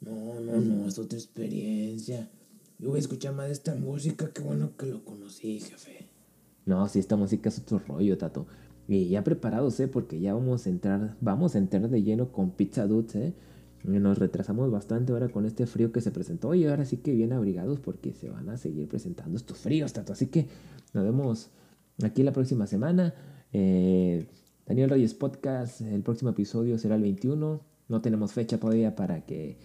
No, 0.00 0.40
no, 0.40 0.58
no, 0.58 0.88
es 0.88 0.98
otra 0.98 1.18
experiencia. 1.18 2.30
Yo 2.78 2.90
voy 2.90 2.98
a 2.98 3.00
escuchar 3.00 3.34
más 3.34 3.46
de 3.46 3.52
esta 3.52 3.74
música, 3.74 4.30
qué 4.32 4.42
bueno 4.42 4.76
que 4.76 4.86
lo 4.86 5.04
conocí, 5.04 5.60
jefe. 5.60 6.08
No, 6.64 6.88
sí, 6.88 6.98
esta 6.98 7.16
música 7.16 7.48
es 7.48 7.58
otro 7.58 7.78
rollo, 7.80 8.18
Tato. 8.18 8.46
Y 8.88 9.08
ya 9.08 9.24
preparados, 9.24 9.78
¿eh? 9.80 9.88
Porque 9.88 10.20
ya 10.20 10.34
vamos 10.34 10.66
a 10.66 10.70
entrar, 10.70 11.16
vamos 11.20 11.54
a 11.54 11.58
entrar 11.58 11.88
de 11.88 12.02
lleno 12.02 12.32
con 12.32 12.50
Pizza 12.50 12.86
Dudes, 12.86 13.14
¿eh? 13.16 13.34
Nos 13.84 14.18
retrasamos 14.18 14.70
bastante 14.70 15.12
ahora 15.12 15.28
con 15.28 15.44
este 15.44 15.66
frío 15.66 15.90
que 15.90 16.00
se 16.00 16.12
presentó 16.12 16.54
y 16.54 16.66
ahora 16.66 16.84
sí 16.84 16.98
que 16.98 17.12
bien 17.12 17.32
abrigados 17.32 17.80
porque 17.80 18.12
se 18.12 18.30
van 18.30 18.48
a 18.48 18.56
seguir 18.56 18.88
presentando 18.88 19.36
estos 19.36 19.58
fríos, 19.58 19.92
Tato. 19.92 20.12
Así 20.12 20.26
que 20.26 20.46
nos 20.92 21.02
vemos 21.02 21.50
aquí 22.04 22.22
la 22.22 22.32
próxima 22.32 22.66
semana. 22.66 23.14
Eh, 23.52 24.26
Daniel 24.66 24.90
Reyes 24.90 25.14
Podcast, 25.14 25.80
el 25.80 26.02
próximo 26.02 26.30
episodio 26.30 26.78
será 26.78 26.94
el 26.94 27.02
21. 27.02 27.60
No 27.88 28.00
tenemos 28.00 28.32
fecha 28.32 28.58
todavía 28.58 28.94
para 28.94 29.26
que 29.26 29.58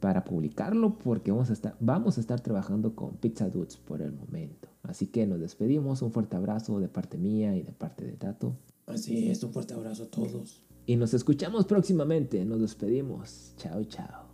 para 0.00 0.24
publicarlo 0.24 0.98
porque 0.98 1.30
vamos 1.30 1.50
a 1.50 1.52
estar 1.52 1.76
vamos 1.80 2.18
a 2.18 2.20
estar 2.20 2.40
trabajando 2.40 2.94
con 2.94 3.16
Pizza 3.16 3.48
Dudes 3.48 3.76
por 3.76 4.02
el 4.02 4.12
momento. 4.12 4.68
Así 4.82 5.06
que 5.06 5.26
nos 5.26 5.40
despedimos, 5.40 6.02
un 6.02 6.12
fuerte 6.12 6.36
abrazo 6.36 6.78
de 6.78 6.88
parte 6.88 7.18
mía 7.18 7.56
y 7.56 7.62
de 7.62 7.72
parte 7.72 8.04
de 8.04 8.12
Tato. 8.12 8.56
Así 8.86 9.28
es, 9.28 9.42
un 9.42 9.52
fuerte 9.52 9.74
abrazo 9.74 10.04
a 10.04 10.10
todos. 10.10 10.62
Y 10.86 10.96
nos 10.96 11.14
escuchamos 11.14 11.64
próximamente, 11.66 12.44
nos 12.44 12.60
despedimos. 12.60 13.54
Chao, 13.56 13.84
chao. 13.84 14.25